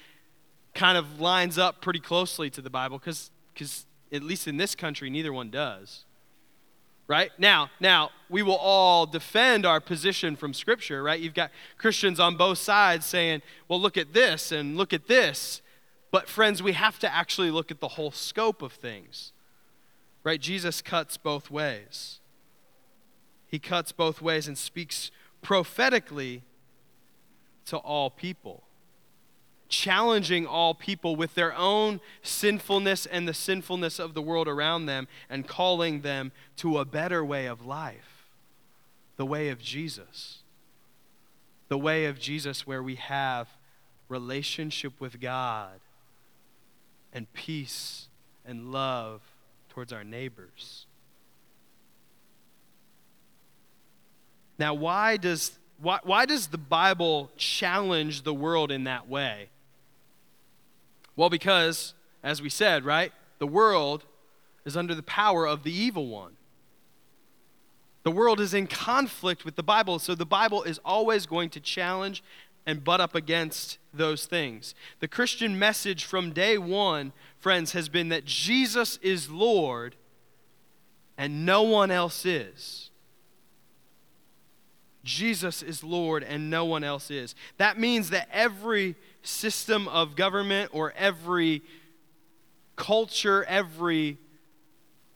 kind 0.74 0.98
of 0.98 1.18
lines 1.18 1.56
up 1.56 1.80
pretty 1.80 2.00
closely 2.00 2.50
to 2.50 2.60
the 2.60 2.70
Bible 2.70 2.98
because, 2.98 3.30
at 4.12 4.22
least 4.22 4.46
in 4.46 4.58
this 4.58 4.74
country, 4.74 5.08
neither 5.08 5.32
one 5.32 5.48
does. 5.50 6.05
Right? 7.08 7.30
Now, 7.38 7.70
now 7.80 8.10
we 8.28 8.42
will 8.42 8.56
all 8.56 9.06
defend 9.06 9.64
our 9.64 9.80
position 9.80 10.36
from 10.36 10.52
scripture, 10.52 11.02
right? 11.02 11.20
You've 11.20 11.34
got 11.34 11.50
Christians 11.78 12.18
on 12.18 12.36
both 12.36 12.58
sides 12.58 13.06
saying, 13.06 13.42
"Well, 13.68 13.80
look 13.80 13.96
at 13.96 14.12
this 14.12 14.52
and 14.52 14.76
look 14.76 14.92
at 14.92 15.06
this." 15.06 15.62
But 16.10 16.28
friends, 16.28 16.62
we 16.62 16.72
have 16.72 16.98
to 17.00 17.12
actually 17.12 17.50
look 17.50 17.70
at 17.70 17.80
the 17.80 17.88
whole 17.88 18.10
scope 18.10 18.62
of 18.62 18.72
things. 18.72 19.32
Right? 20.24 20.40
Jesus 20.40 20.82
cuts 20.82 21.16
both 21.16 21.50
ways. 21.50 22.20
He 23.46 23.58
cuts 23.60 23.92
both 23.92 24.20
ways 24.20 24.48
and 24.48 24.58
speaks 24.58 25.12
prophetically 25.40 26.42
to 27.66 27.76
all 27.76 28.10
people 28.10 28.65
challenging 29.68 30.46
all 30.46 30.74
people 30.74 31.16
with 31.16 31.34
their 31.34 31.54
own 31.54 32.00
sinfulness 32.22 33.06
and 33.06 33.26
the 33.26 33.34
sinfulness 33.34 33.98
of 33.98 34.14
the 34.14 34.22
world 34.22 34.48
around 34.48 34.86
them 34.86 35.08
and 35.28 35.46
calling 35.46 36.02
them 36.02 36.32
to 36.56 36.78
a 36.78 36.84
better 36.84 37.24
way 37.24 37.46
of 37.46 37.64
life 37.64 38.16
the 39.16 39.26
way 39.26 39.48
of 39.48 39.60
Jesus. 39.60 40.42
The 41.68 41.78
way 41.78 42.04
of 42.04 42.18
Jesus 42.18 42.66
where 42.66 42.82
we 42.82 42.94
have 42.96 43.48
relationship 44.08 45.00
with 45.00 45.20
God 45.20 45.80
and 47.12 47.32
peace 47.32 48.08
and 48.44 48.70
love 48.70 49.20
towards 49.68 49.92
our 49.92 50.04
neighbors. 50.04 50.86
Now, 54.58 54.74
why 54.74 55.16
does, 55.16 55.58
why, 55.80 55.98
why 56.04 56.24
does 56.24 56.46
the 56.48 56.58
Bible 56.58 57.30
challenge 57.36 58.22
the 58.22 58.32
world 58.32 58.70
in 58.70 58.84
that 58.84 59.08
way? 59.08 59.48
Well, 61.16 61.30
because, 61.30 61.94
as 62.22 62.40
we 62.40 62.50
said, 62.50 62.84
right, 62.84 63.12
the 63.38 63.46
world 63.46 64.04
is 64.64 64.76
under 64.76 64.94
the 64.94 65.02
power 65.02 65.46
of 65.46 65.62
the 65.62 65.72
evil 65.72 66.08
one. 66.08 66.36
The 68.02 68.10
world 68.12 68.38
is 68.38 68.54
in 68.54 68.68
conflict 68.68 69.44
with 69.44 69.56
the 69.56 69.62
Bible, 69.62 69.98
so 69.98 70.14
the 70.14 70.24
Bible 70.24 70.62
is 70.62 70.78
always 70.84 71.26
going 71.26 71.50
to 71.50 71.60
challenge 71.60 72.22
and 72.64 72.84
butt 72.84 73.00
up 73.00 73.14
against 73.14 73.78
those 73.94 74.26
things. 74.26 74.74
The 75.00 75.08
Christian 75.08 75.58
message 75.58 76.04
from 76.04 76.32
day 76.32 76.58
one, 76.58 77.12
friends, 77.38 77.72
has 77.72 77.88
been 77.88 78.08
that 78.10 78.24
Jesus 78.24 78.98
is 79.02 79.30
Lord 79.30 79.96
and 81.16 81.46
no 81.46 81.62
one 81.62 81.90
else 81.90 82.26
is. 82.26 82.90
Jesus 85.02 85.62
is 85.62 85.84
Lord 85.84 86.24
and 86.24 86.50
no 86.50 86.64
one 86.64 86.84
else 86.84 87.10
is. 87.10 87.34
That 87.58 87.78
means 87.78 88.10
that 88.10 88.28
every 88.32 88.96
system 89.26 89.88
of 89.88 90.16
government 90.16 90.70
or 90.72 90.92
every 90.96 91.62
culture, 92.76 93.44
every 93.44 94.18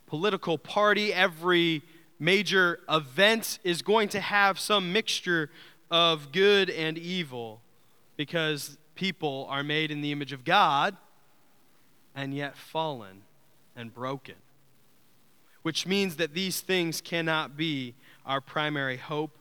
political 0.07 0.59
party, 0.59 1.13
every 1.13 1.83
major 2.19 2.81
event 2.89 3.59
is 3.65 3.83
going 3.83 4.09
to 4.09 4.21
have 4.21 4.59
some 4.59 4.93
mixture 4.93 5.51
of 5.91 6.33
good 6.33 6.69
and 6.71 6.99
evil 6.99 7.61
because 8.17 8.77
people 8.95 9.47
are 9.49 9.63
made 9.63 9.91
in 9.91 10.03
the 10.03 10.13
image 10.13 10.33
of 10.33 10.45
God 10.45 10.97
and 12.15 12.35
yet 12.35 12.57
fallen 12.57 13.23
and 13.75 13.93
broken. 13.95 14.35
Which 15.63 15.87
means 15.87 16.17
that 16.17 16.35
these 16.35 16.61
things 16.61 17.01
cannot 17.01 17.57
be 17.57 17.95
our 18.27 18.41
primary 18.41 18.97
hope 18.97 19.39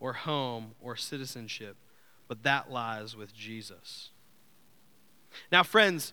or 0.00 0.12
home 0.12 0.72
or 0.80 0.96
citizenship, 0.96 1.76
but 2.28 2.42
that 2.42 2.70
lies 2.70 3.16
with 3.16 3.34
Jesus. 3.34 4.10
Now, 5.50 5.62
friends, 5.62 6.12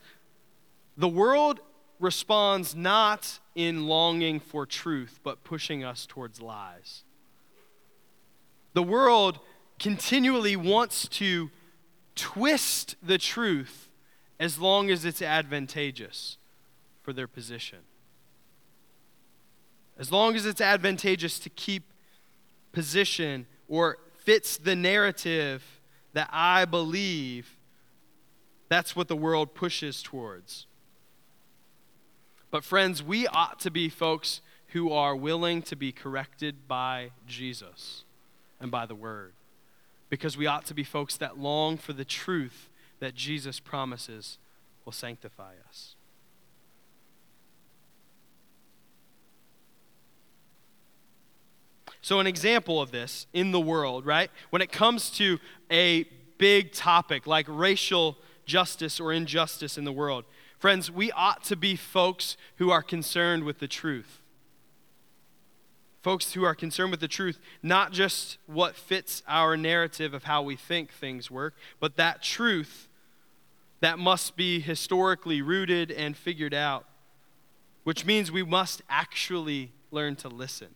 the 0.97 1.07
world 1.07 1.59
responds 1.99 2.75
not 2.75 3.39
in 3.55 3.87
longing 3.87 4.39
for 4.39 4.65
truth, 4.65 5.19
but 5.23 5.43
pushing 5.43 5.83
us 5.83 6.05
towards 6.05 6.41
lies. 6.41 7.03
The 8.73 8.83
world 8.83 9.39
continually 9.79 10.55
wants 10.55 11.07
to 11.09 11.49
twist 12.15 12.95
the 13.01 13.17
truth 13.17 13.89
as 14.39 14.57
long 14.59 14.89
as 14.89 15.05
it's 15.05 15.21
advantageous 15.21 16.37
for 17.03 17.13
their 17.13 17.27
position. 17.27 17.79
As 19.97 20.11
long 20.11 20.35
as 20.35 20.45
it's 20.45 20.61
advantageous 20.61 21.37
to 21.39 21.49
keep 21.49 21.83
position 22.71 23.45
or 23.67 23.97
fits 24.17 24.57
the 24.57 24.75
narrative 24.75 25.80
that 26.13 26.29
I 26.31 26.65
believe, 26.65 27.57
that's 28.69 28.95
what 28.95 29.07
the 29.07 29.15
world 29.15 29.53
pushes 29.53 30.01
towards. 30.01 30.65
But, 32.49 32.63
friends, 32.63 33.01
we 33.01 33.27
ought 33.27 33.59
to 33.61 33.71
be 33.71 33.87
folks 33.89 34.41
who 34.67 34.91
are 34.91 35.15
willing 35.15 35.61
to 35.63 35.75
be 35.75 35.91
corrected 35.91 36.67
by 36.67 37.11
Jesus 37.27 38.03
and 38.59 38.71
by 38.71 38.85
the 38.85 38.95
Word. 38.95 39.33
Because 40.09 40.37
we 40.37 40.47
ought 40.47 40.65
to 40.65 40.73
be 40.73 40.83
folks 40.83 41.15
that 41.17 41.37
long 41.37 41.77
for 41.77 41.93
the 41.93 42.05
truth 42.05 42.69
that 42.99 43.15
Jesus 43.15 43.59
promises 43.59 44.37
will 44.85 44.91
sanctify 44.91 45.53
us. 45.67 45.95
So, 52.01 52.19
an 52.19 52.27
example 52.27 52.81
of 52.81 52.91
this 52.91 53.27
in 53.31 53.51
the 53.51 53.59
world, 53.59 54.05
right? 54.05 54.31
When 54.49 54.61
it 54.61 54.71
comes 54.71 55.11
to 55.11 55.39
a 55.71 56.03
big 56.37 56.73
topic 56.73 57.27
like 57.27 57.45
racial 57.47 58.17
justice 58.45 58.99
or 58.99 59.13
injustice 59.13 59.77
in 59.77 59.85
the 59.85 59.91
world, 59.91 60.25
friends, 60.57 60.89
we 60.89 61.11
ought 61.11 61.43
to 61.45 61.55
be 61.55 61.75
folks 61.75 62.37
who 62.55 62.71
are 62.71 62.81
concerned 62.81 63.43
with 63.43 63.59
the 63.59 63.67
truth. 63.67 64.19
Folks 66.01 66.33
who 66.33 66.43
are 66.43 66.55
concerned 66.55 66.89
with 66.89 66.99
the 66.99 67.07
truth, 67.07 67.39
not 67.61 67.91
just 67.91 68.39
what 68.47 68.75
fits 68.75 69.21
our 69.27 69.55
narrative 69.55 70.15
of 70.15 70.23
how 70.23 70.41
we 70.41 70.55
think 70.55 70.91
things 70.91 71.29
work, 71.29 71.53
but 71.79 71.95
that 71.97 72.23
truth 72.23 72.87
that 73.81 73.99
must 73.99 74.35
be 74.35 74.59
historically 74.59 75.43
rooted 75.43 75.91
and 75.91 76.17
figured 76.17 76.55
out, 76.55 76.85
which 77.83 78.05
means 78.05 78.31
we 78.31 78.43
must 78.43 78.81
actually 78.89 79.71
learn 79.91 80.15
to 80.15 80.27
listen. 80.27 80.69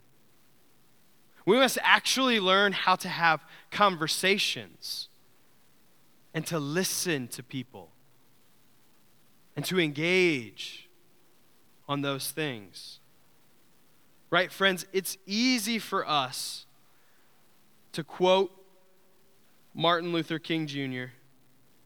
We 1.45 1.57
must 1.57 1.77
actually 1.83 2.39
learn 2.39 2.73
how 2.73 2.95
to 2.95 3.07
have 3.07 3.43
conversations 3.71 5.09
and 6.33 6.45
to 6.47 6.59
listen 6.59 7.27
to 7.29 7.43
people 7.43 7.91
and 9.55 9.63
to 9.65 9.79
engage 9.79 10.89
on 11.87 12.01
those 12.01 12.31
things. 12.31 12.99
Right, 14.31 14.51
friends? 14.51 14.85
It's 14.91 15.17
easy 15.25 15.79
for 15.79 16.07
us 16.07 16.65
to 17.93 18.03
quote 18.03 18.51
Martin 19.73 20.11
Luther 20.11 20.39
King 20.39 20.67
Jr. 20.67 21.11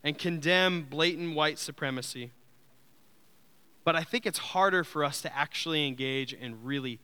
and 0.04 0.17
condemn 0.17 0.84
blatant 0.89 1.36
white 1.36 1.60
supremacy. 1.60 2.32
But 3.84 3.95
I 3.95 4.04
think 4.04 4.26
it's 4.26 4.39
harder 4.39 4.84
for 4.84 5.04
us 5.04 5.22
to 5.22 5.36
actually 5.36 5.86
engage 5.86 6.34
in 6.34 6.63
really 6.63 7.00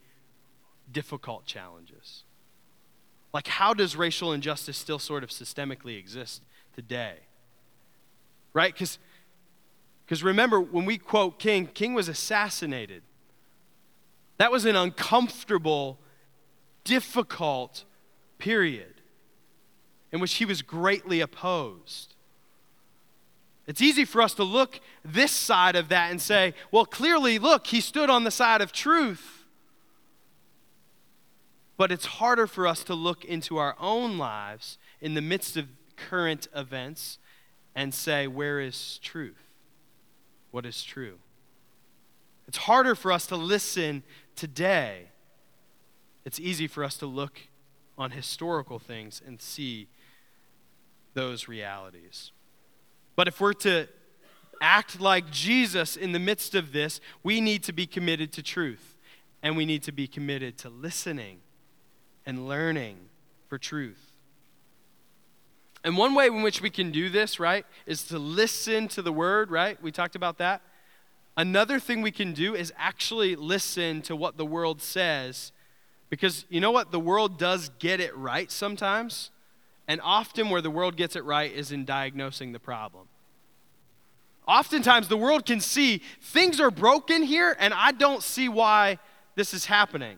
difficult 0.90 1.44
challenges. 1.44 2.24
Like, 3.36 3.48
how 3.48 3.74
does 3.74 3.96
racial 3.96 4.32
injustice 4.32 4.78
still 4.78 4.98
sort 4.98 5.22
of 5.22 5.28
systemically 5.28 5.98
exist 5.98 6.40
today? 6.74 7.16
Right? 8.54 8.72
Because 8.72 8.98
because 10.06 10.24
remember, 10.24 10.58
when 10.58 10.86
we 10.86 10.96
quote 10.96 11.38
King, 11.38 11.66
King 11.66 11.92
was 11.92 12.08
assassinated. 12.08 13.02
That 14.38 14.50
was 14.50 14.64
an 14.64 14.74
uncomfortable, 14.74 15.98
difficult 16.82 17.84
period 18.38 19.02
in 20.12 20.18
which 20.20 20.36
he 20.36 20.46
was 20.46 20.62
greatly 20.62 21.20
opposed. 21.20 22.14
It's 23.66 23.82
easy 23.82 24.06
for 24.06 24.22
us 24.22 24.32
to 24.32 24.44
look 24.44 24.80
this 25.04 25.32
side 25.32 25.76
of 25.76 25.90
that 25.90 26.10
and 26.10 26.22
say, 26.22 26.54
well, 26.72 26.86
clearly, 26.86 27.38
look, 27.38 27.66
he 27.66 27.82
stood 27.82 28.08
on 28.08 28.24
the 28.24 28.30
side 28.30 28.62
of 28.62 28.72
truth. 28.72 29.35
But 31.76 31.92
it's 31.92 32.06
harder 32.06 32.46
for 32.46 32.66
us 32.66 32.82
to 32.84 32.94
look 32.94 33.24
into 33.24 33.58
our 33.58 33.76
own 33.78 34.18
lives 34.18 34.78
in 35.00 35.14
the 35.14 35.20
midst 35.20 35.56
of 35.56 35.68
current 35.96 36.48
events 36.54 37.18
and 37.74 37.92
say, 37.92 38.26
where 38.26 38.60
is 38.60 38.98
truth? 39.02 39.50
What 40.50 40.64
is 40.64 40.82
true? 40.82 41.18
It's 42.48 42.58
harder 42.58 42.94
for 42.94 43.12
us 43.12 43.26
to 43.26 43.36
listen 43.36 44.02
today. 44.36 45.08
It's 46.24 46.40
easy 46.40 46.66
for 46.66 46.82
us 46.82 46.96
to 46.98 47.06
look 47.06 47.40
on 47.98 48.12
historical 48.12 48.78
things 48.78 49.20
and 49.24 49.40
see 49.40 49.88
those 51.14 51.48
realities. 51.48 52.30
But 53.16 53.28
if 53.28 53.40
we're 53.40 53.54
to 53.54 53.88
act 54.60 55.00
like 55.00 55.30
Jesus 55.30 55.96
in 55.96 56.12
the 56.12 56.18
midst 56.18 56.54
of 56.54 56.72
this, 56.72 57.00
we 57.22 57.40
need 57.40 57.62
to 57.64 57.72
be 57.72 57.86
committed 57.86 58.32
to 58.34 58.42
truth 58.42 58.96
and 59.42 59.56
we 59.56 59.66
need 59.66 59.82
to 59.82 59.92
be 59.92 60.06
committed 60.06 60.56
to 60.58 60.68
listening 60.70 61.40
and 62.26 62.48
learning 62.48 62.96
for 63.48 63.58
truth. 63.58 64.12
And 65.84 65.96
one 65.96 66.14
way 66.14 66.26
in 66.26 66.42
which 66.42 66.60
we 66.60 66.68
can 66.68 66.90
do 66.90 67.08
this, 67.08 67.38
right, 67.38 67.64
is 67.86 68.02
to 68.08 68.18
listen 68.18 68.88
to 68.88 69.02
the 69.02 69.12
word, 69.12 69.52
right? 69.52 69.80
We 69.80 69.92
talked 69.92 70.16
about 70.16 70.38
that. 70.38 70.60
Another 71.36 71.78
thing 71.78 72.02
we 72.02 72.10
can 72.10 72.32
do 72.32 72.56
is 72.56 72.72
actually 72.76 73.36
listen 73.36 74.02
to 74.02 74.16
what 74.16 74.36
the 74.36 74.46
world 74.46 74.82
says 74.82 75.52
Because 76.08 76.44
you 76.48 76.60
know 76.60 76.70
what? 76.70 76.92
The 76.92 77.00
world 77.00 77.38
does 77.38 77.70
get 77.78 78.00
it 78.00 78.16
right 78.16 78.50
sometimes. 78.50 79.30
And 79.88 80.00
often, 80.02 80.50
where 80.50 80.60
the 80.60 80.70
world 80.70 80.96
gets 80.96 81.14
it 81.14 81.24
right 81.24 81.52
is 81.52 81.70
in 81.70 81.84
diagnosing 81.84 82.52
the 82.52 82.58
problem. 82.58 83.06
Oftentimes, 84.48 85.06
the 85.06 85.16
world 85.16 85.46
can 85.46 85.60
see 85.60 86.02
things 86.20 86.60
are 86.60 86.70
broken 86.72 87.22
here, 87.22 87.56
and 87.60 87.72
I 87.72 87.92
don't 87.92 88.22
see 88.22 88.48
why 88.48 88.98
this 89.36 89.54
is 89.54 89.66
happening. 89.66 90.16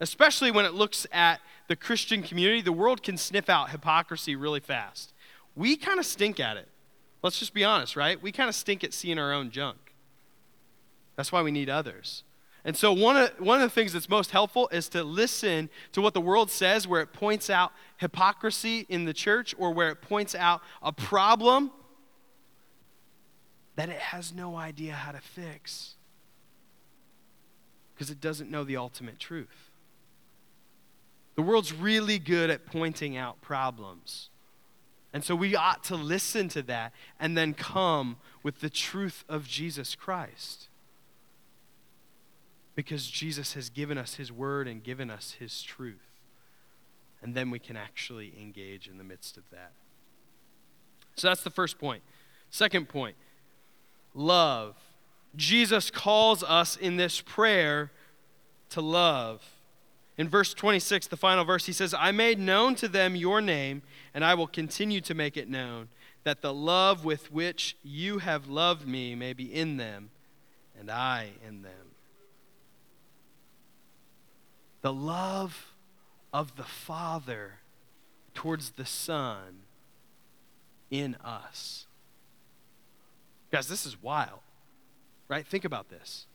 Especially 0.00 0.50
when 0.50 0.64
it 0.64 0.74
looks 0.74 1.06
at 1.10 1.40
the 1.68 1.76
Christian 1.76 2.22
community, 2.22 2.60
the 2.60 2.72
world 2.72 3.02
can 3.02 3.16
sniff 3.16 3.48
out 3.48 3.70
hypocrisy 3.70 4.36
really 4.36 4.60
fast. 4.60 5.12
We 5.54 5.76
kind 5.76 5.98
of 5.98 6.06
stink 6.06 6.38
at 6.38 6.56
it. 6.56 6.68
Let's 7.22 7.38
just 7.38 7.54
be 7.54 7.64
honest, 7.64 7.96
right? 7.96 8.22
We 8.22 8.30
kind 8.30 8.48
of 8.48 8.54
stink 8.54 8.84
at 8.84 8.92
seeing 8.92 9.18
our 9.18 9.32
own 9.32 9.50
junk. 9.50 9.94
That's 11.16 11.32
why 11.32 11.42
we 11.42 11.50
need 11.50 11.70
others. 11.70 12.24
And 12.64 12.76
so, 12.76 12.92
one 12.92 13.16
of, 13.16 13.30
one 13.38 13.60
of 13.60 13.62
the 13.62 13.74
things 13.74 13.92
that's 13.92 14.08
most 14.08 14.32
helpful 14.32 14.68
is 14.72 14.88
to 14.90 15.04
listen 15.04 15.70
to 15.92 16.02
what 16.02 16.14
the 16.14 16.20
world 16.20 16.50
says, 16.50 16.86
where 16.86 17.00
it 17.00 17.12
points 17.12 17.48
out 17.48 17.72
hypocrisy 17.96 18.86
in 18.88 19.04
the 19.04 19.14
church 19.14 19.54
or 19.56 19.72
where 19.72 19.88
it 19.88 20.02
points 20.02 20.34
out 20.34 20.60
a 20.82 20.92
problem 20.92 21.70
that 23.76 23.88
it 23.88 23.98
has 23.98 24.34
no 24.34 24.56
idea 24.56 24.92
how 24.92 25.12
to 25.12 25.20
fix 25.20 25.94
because 27.94 28.10
it 28.10 28.20
doesn't 28.20 28.50
know 28.50 28.64
the 28.64 28.76
ultimate 28.76 29.18
truth. 29.18 29.65
The 31.36 31.42
world's 31.42 31.72
really 31.72 32.18
good 32.18 32.50
at 32.50 32.66
pointing 32.66 33.16
out 33.16 33.40
problems. 33.40 34.30
And 35.12 35.22
so 35.22 35.34
we 35.34 35.54
ought 35.54 35.84
to 35.84 35.94
listen 35.94 36.48
to 36.50 36.62
that 36.62 36.92
and 37.20 37.36
then 37.38 37.54
come 37.54 38.16
with 38.42 38.60
the 38.60 38.68
truth 38.68 39.24
of 39.28 39.46
Jesus 39.46 39.94
Christ. 39.94 40.68
Because 42.74 43.06
Jesus 43.06 43.54
has 43.54 43.70
given 43.70 43.96
us 43.96 44.16
his 44.16 44.30
word 44.32 44.66
and 44.68 44.82
given 44.82 45.10
us 45.10 45.36
his 45.38 45.62
truth. 45.62 46.20
And 47.22 47.34
then 47.34 47.50
we 47.50 47.58
can 47.58 47.76
actually 47.76 48.34
engage 48.38 48.88
in 48.88 48.98
the 48.98 49.04
midst 49.04 49.36
of 49.36 49.44
that. 49.50 49.72
So 51.14 51.28
that's 51.28 51.42
the 51.42 51.50
first 51.50 51.78
point. 51.78 52.02
Second 52.50 52.88
point 52.88 53.16
love. 54.14 54.76
Jesus 55.34 55.90
calls 55.90 56.42
us 56.42 56.76
in 56.76 56.96
this 56.96 57.20
prayer 57.20 57.90
to 58.70 58.80
love. 58.80 59.55
In 60.18 60.28
verse 60.28 60.54
26, 60.54 61.08
the 61.08 61.16
final 61.16 61.44
verse, 61.44 61.66
he 61.66 61.72
says, 61.72 61.92
I 61.92 62.10
made 62.10 62.38
known 62.38 62.74
to 62.76 62.88
them 62.88 63.16
your 63.16 63.40
name, 63.40 63.82
and 64.14 64.24
I 64.24 64.34
will 64.34 64.46
continue 64.46 65.00
to 65.02 65.14
make 65.14 65.36
it 65.36 65.48
known, 65.48 65.88
that 66.24 66.40
the 66.40 66.54
love 66.54 67.04
with 67.04 67.30
which 67.30 67.76
you 67.82 68.18
have 68.18 68.48
loved 68.48 68.86
me 68.86 69.14
may 69.14 69.32
be 69.32 69.52
in 69.52 69.76
them, 69.76 70.10
and 70.78 70.90
I 70.90 71.30
in 71.46 71.62
them. 71.62 71.72
The 74.80 74.92
love 74.92 75.74
of 76.32 76.56
the 76.56 76.64
Father 76.64 77.54
towards 78.34 78.70
the 78.70 78.86
Son 78.86 79.62
in 80.90 81.14
us. 81.16 81.86
Guys, 83.50 83.68
this 83.68 83.86
is 83.86 84.02
wild, 84.02 84.40
right? 85.28 85.46
Think 85.46 85.64
about 85.64 85.90
this. 85.90 86.26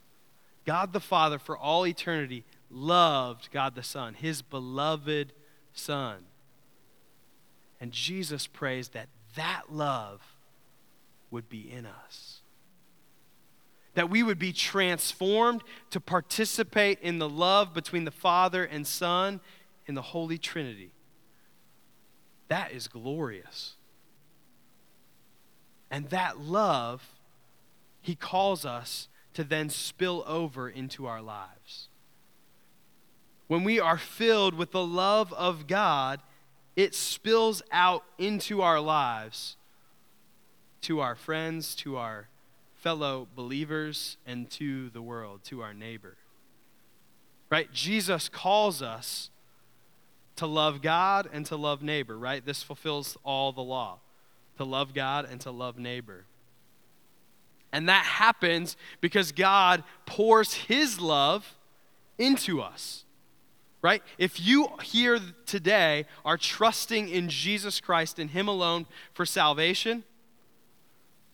God 0.66 0.94
the 0.94 1.00
Father, 1.00 1.40
for 1.40 1.58
all 1.58 1.88
eternity, 1.88 2.44
loved 2.72 3.49
God 3.51 3.76
the 3.76 3.84
Son, 3.84 4.13
his 4.13 4.41
beloved 4.41 5.34
Son. 5.74 6.17
And 7.80 7.91
Jesus 7.91 8.47
prays 8.47 8.89
that 8.89 9.09
that 9.36 9.63
love 9.72 10.22
would 11.32 11.49
be 11.49 11.72
in 11.72 11.86
us. 11.86 12.41
That 13.95 14.09
we 14.09 14.24
would 14.24 14.39
be 14.39 14.53
transformed 14.53 15.63
to 15.89 15.99
participate 15.99 16.99
in 17.01 17.19
the 17.19 17.30
love 17.30 17.74
between 17.74 18.05
the 18.05 18.11
Father 18.11 18.63
and 18.63 18.86
Son 18.86 19.39
in 19.88 19.95
the 19.95 20.01
Holy 20.01 20.38
Trinity. 20.38 20.91
That 22.47 22.72
is 22.72 22.88
glorious. 22.88 23.76
And 25.89 26.09
that 26.09 26.39
love, 26.39 27.05
he 28.01 28.15
calls 28.15 28.65
us 28.65 29.09
to 29.34 29.43
then 29.43 29.69
spill 29.69 30.24
over 30.28 30.69
into 30.69 31.05
our 31.05 31.22
lives. 31.22 31.89
When 33.52 33.66
we 33.66 33.82
are 33.82 33.97
filled 33.97 34.54
with 34.54 34.72
the 34.72 34.86
love 34.86 35.34
of 35.34 35.68
God, 35.68 36.22
it 36.78 36.95
spills 36.95 37.62
out 37.70 38.06
into 38.18 38.62
our 38.62 38.80
lives 38.80 39.58
to 40.84 41.02
our 41.02 41.16
friends, 41.16 41.76
to 41.76 41.97
our 41.97 42.30
fellow 42.76 43.28
believers, 43.36 44.16
and 44.26 44.49
to 44.52 44.89
the 44.91 45.02
world, 45.02 45.43
to 45.43 45.62
our 45.62 45.74
neighbor. 45.74 46.16
Right? 47.49 47.70
Jesus 47.74 48.30
calls 48.30 48.82
us 48.82 49.32
to 50.38 50.47
love 50.47 50.82
God 50.82 51.28
and 51.34 51.45
to 51.47 51.58
love 51.58 51.84
neighbor, 51.84 52.18
right? 52.18 52.45
This 52.45 52.64
fulfills 52.64 53.18
all 53.22 53.52
the 53.52 53.60
law 53.60 53.99
to 54.60 54.64
love 54.64 54.93
God 54.93 55.28
and 55.30 55.41
to 55.41 55.52
love 55.52 55.78
neighbor. 55.78 56.24
And 57.74 57.89
that 57.89 58.06
happens 58.06 58.78
because 59.02 59.34
God 59.34 59.84
pours 60.06 60.54
his 60.54 61.02
love 61.02 61.58
into 62.18 62.62
us. 62.62 63.04
Right? 63.82 64.04
If 64.20 64.40
you 64.40 64.70
here 64.84 65.20
today 65.46 66.06
are 66.24 66.38
trusting 66.38 67.10
in 67.10 67.30
Jesus 67.30 67.80
Christ 67.80 68.20
and 68.20 68.30
him 68.30 68.48
alone 68.48 68.86
for 69.14 69.26
salvation, 69.26 70.04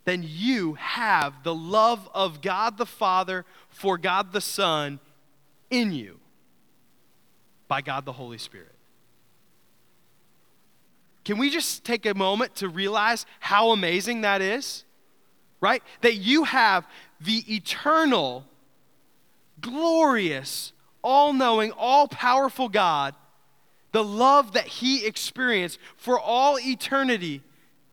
then 0.06 0.24
you 0.26 0.76
have 0.76 1.44
the 1.44 1.54
love 1.54 2.10
of 2.14 2.42
God 2.42 2.78
the 2.78 2.86
Father 2.86 3.44
for 3.68 3.98
God 3.98 4.32
the 4.32 4.40
Son 4.40 5.02
in 5.70 5.92
you 5.92 6.20
by 7.68 7.82
God 7.82 8.06
the 8.06 8.14
Holy 8.14 8.38
Spirit. 8.38 8.72
Can 11.26 11.38
we 11.38 11.50
just 11.50 11.84
take 11.84 12.06
a 12.06 12.14
moment 12.14 12.56
to 12.56 12.70
realize 12.70 13.26
how 13.42 13.72
amazing 13.72 14.22
that 14.22 14.42
is? 14.42 14.86
Right? 15.60 15.84
That 16.00 16.16
you 16.16 16.46
have 16.46 16.88
the 17.20 17.44
eternal, 17.54 18.46
glorious, 19.60 20.72
all 21.04 21.34
knowing, 21.34 21.72
all 21.72 22.08
powerful 22.08 22.70
God, 22.70 23.16
the 23.92 24.04
love 24.04 24.54
that 24.54 24.68
He 24.68 25.06
experienced 25.06 25.80
for 25.96 26.20
all 26.20 26.60
eternity 26.60 27.42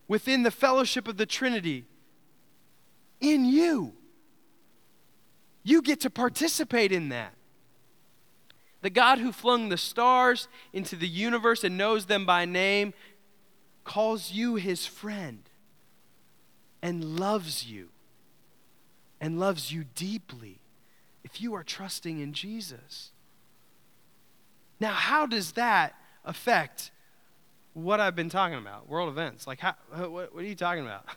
within 0.09 0.43
the 0.43 0.51
fellowship 0.51 1.09
of 1.09 1.17
the 1.17 1.27
Trinity 1.27 1.85
in 3.21 3.45
you. 3.45 3.93
You 5.63 5.81
get 5.81 6.01
to 6.01 6.11
participate 6.11 6.93
in 6.93 7.09
that. 7.09 7.33
The 8.83 8.91
God 8.91 9.19
who 9.19 9.33
flung 9.33 9.71
the 9.71 9.79
stars 9.79 10.47
into 10.75 10.95
the 10.95 11.09
universe 11.09 11.65
and 11.65 11.79
knows 11.79 12.05
them 12.05 12.27
by 12.27 12.45
name 12.45 12.93
calls 13.83 14.33
you 14.33 14.57
his 14.57 14.85
friend 14.87 15.49
and 16.83 17.19
loves 17.19 17.65
you 17.65 17.89
and 19.23 19.41
loves 19.41 19.73
you 19.73 19.85
deeply 19.95 20.61
if 21.35 21.41
you 21.41 21.55
are 21.55 21.65
trusting 21.65 22.21
in 22.21 22.33
Jesus. 22.33 23.11
Now, 24.79 24.93
how 24.93 25.27
does 25.27 25.53
that 25.53 25.95
affect 26.25 26.93
what 27.73 27.99
I've 27.99 28.15
been 28.15 28.29
talking 28.29 28.57
about, 28.57 28.89
world 28.89 29.09
events? 29.09 29.45
Like, 29.45 29.59
how, 29.59 29.75
what, 29.91 30.33
what 30.33 30.45
are 30.45 30.47
you 30.47 30.55
talking 30.55 30.85
about? 30.85 31.05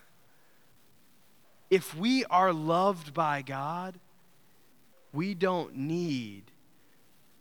If 1.70 1.94
we 1.94 2.24
are 2.26 2.54
loved 2.54 3.14
by 3.14 3.42
God, 3.42 4.00
we 5.12 5.34
don't 5.34 5.76
need 5.76 6.44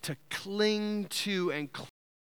to 0.03 0.16
cling 0.31 1.05
to 1.05 1.53
and 1.53 1.68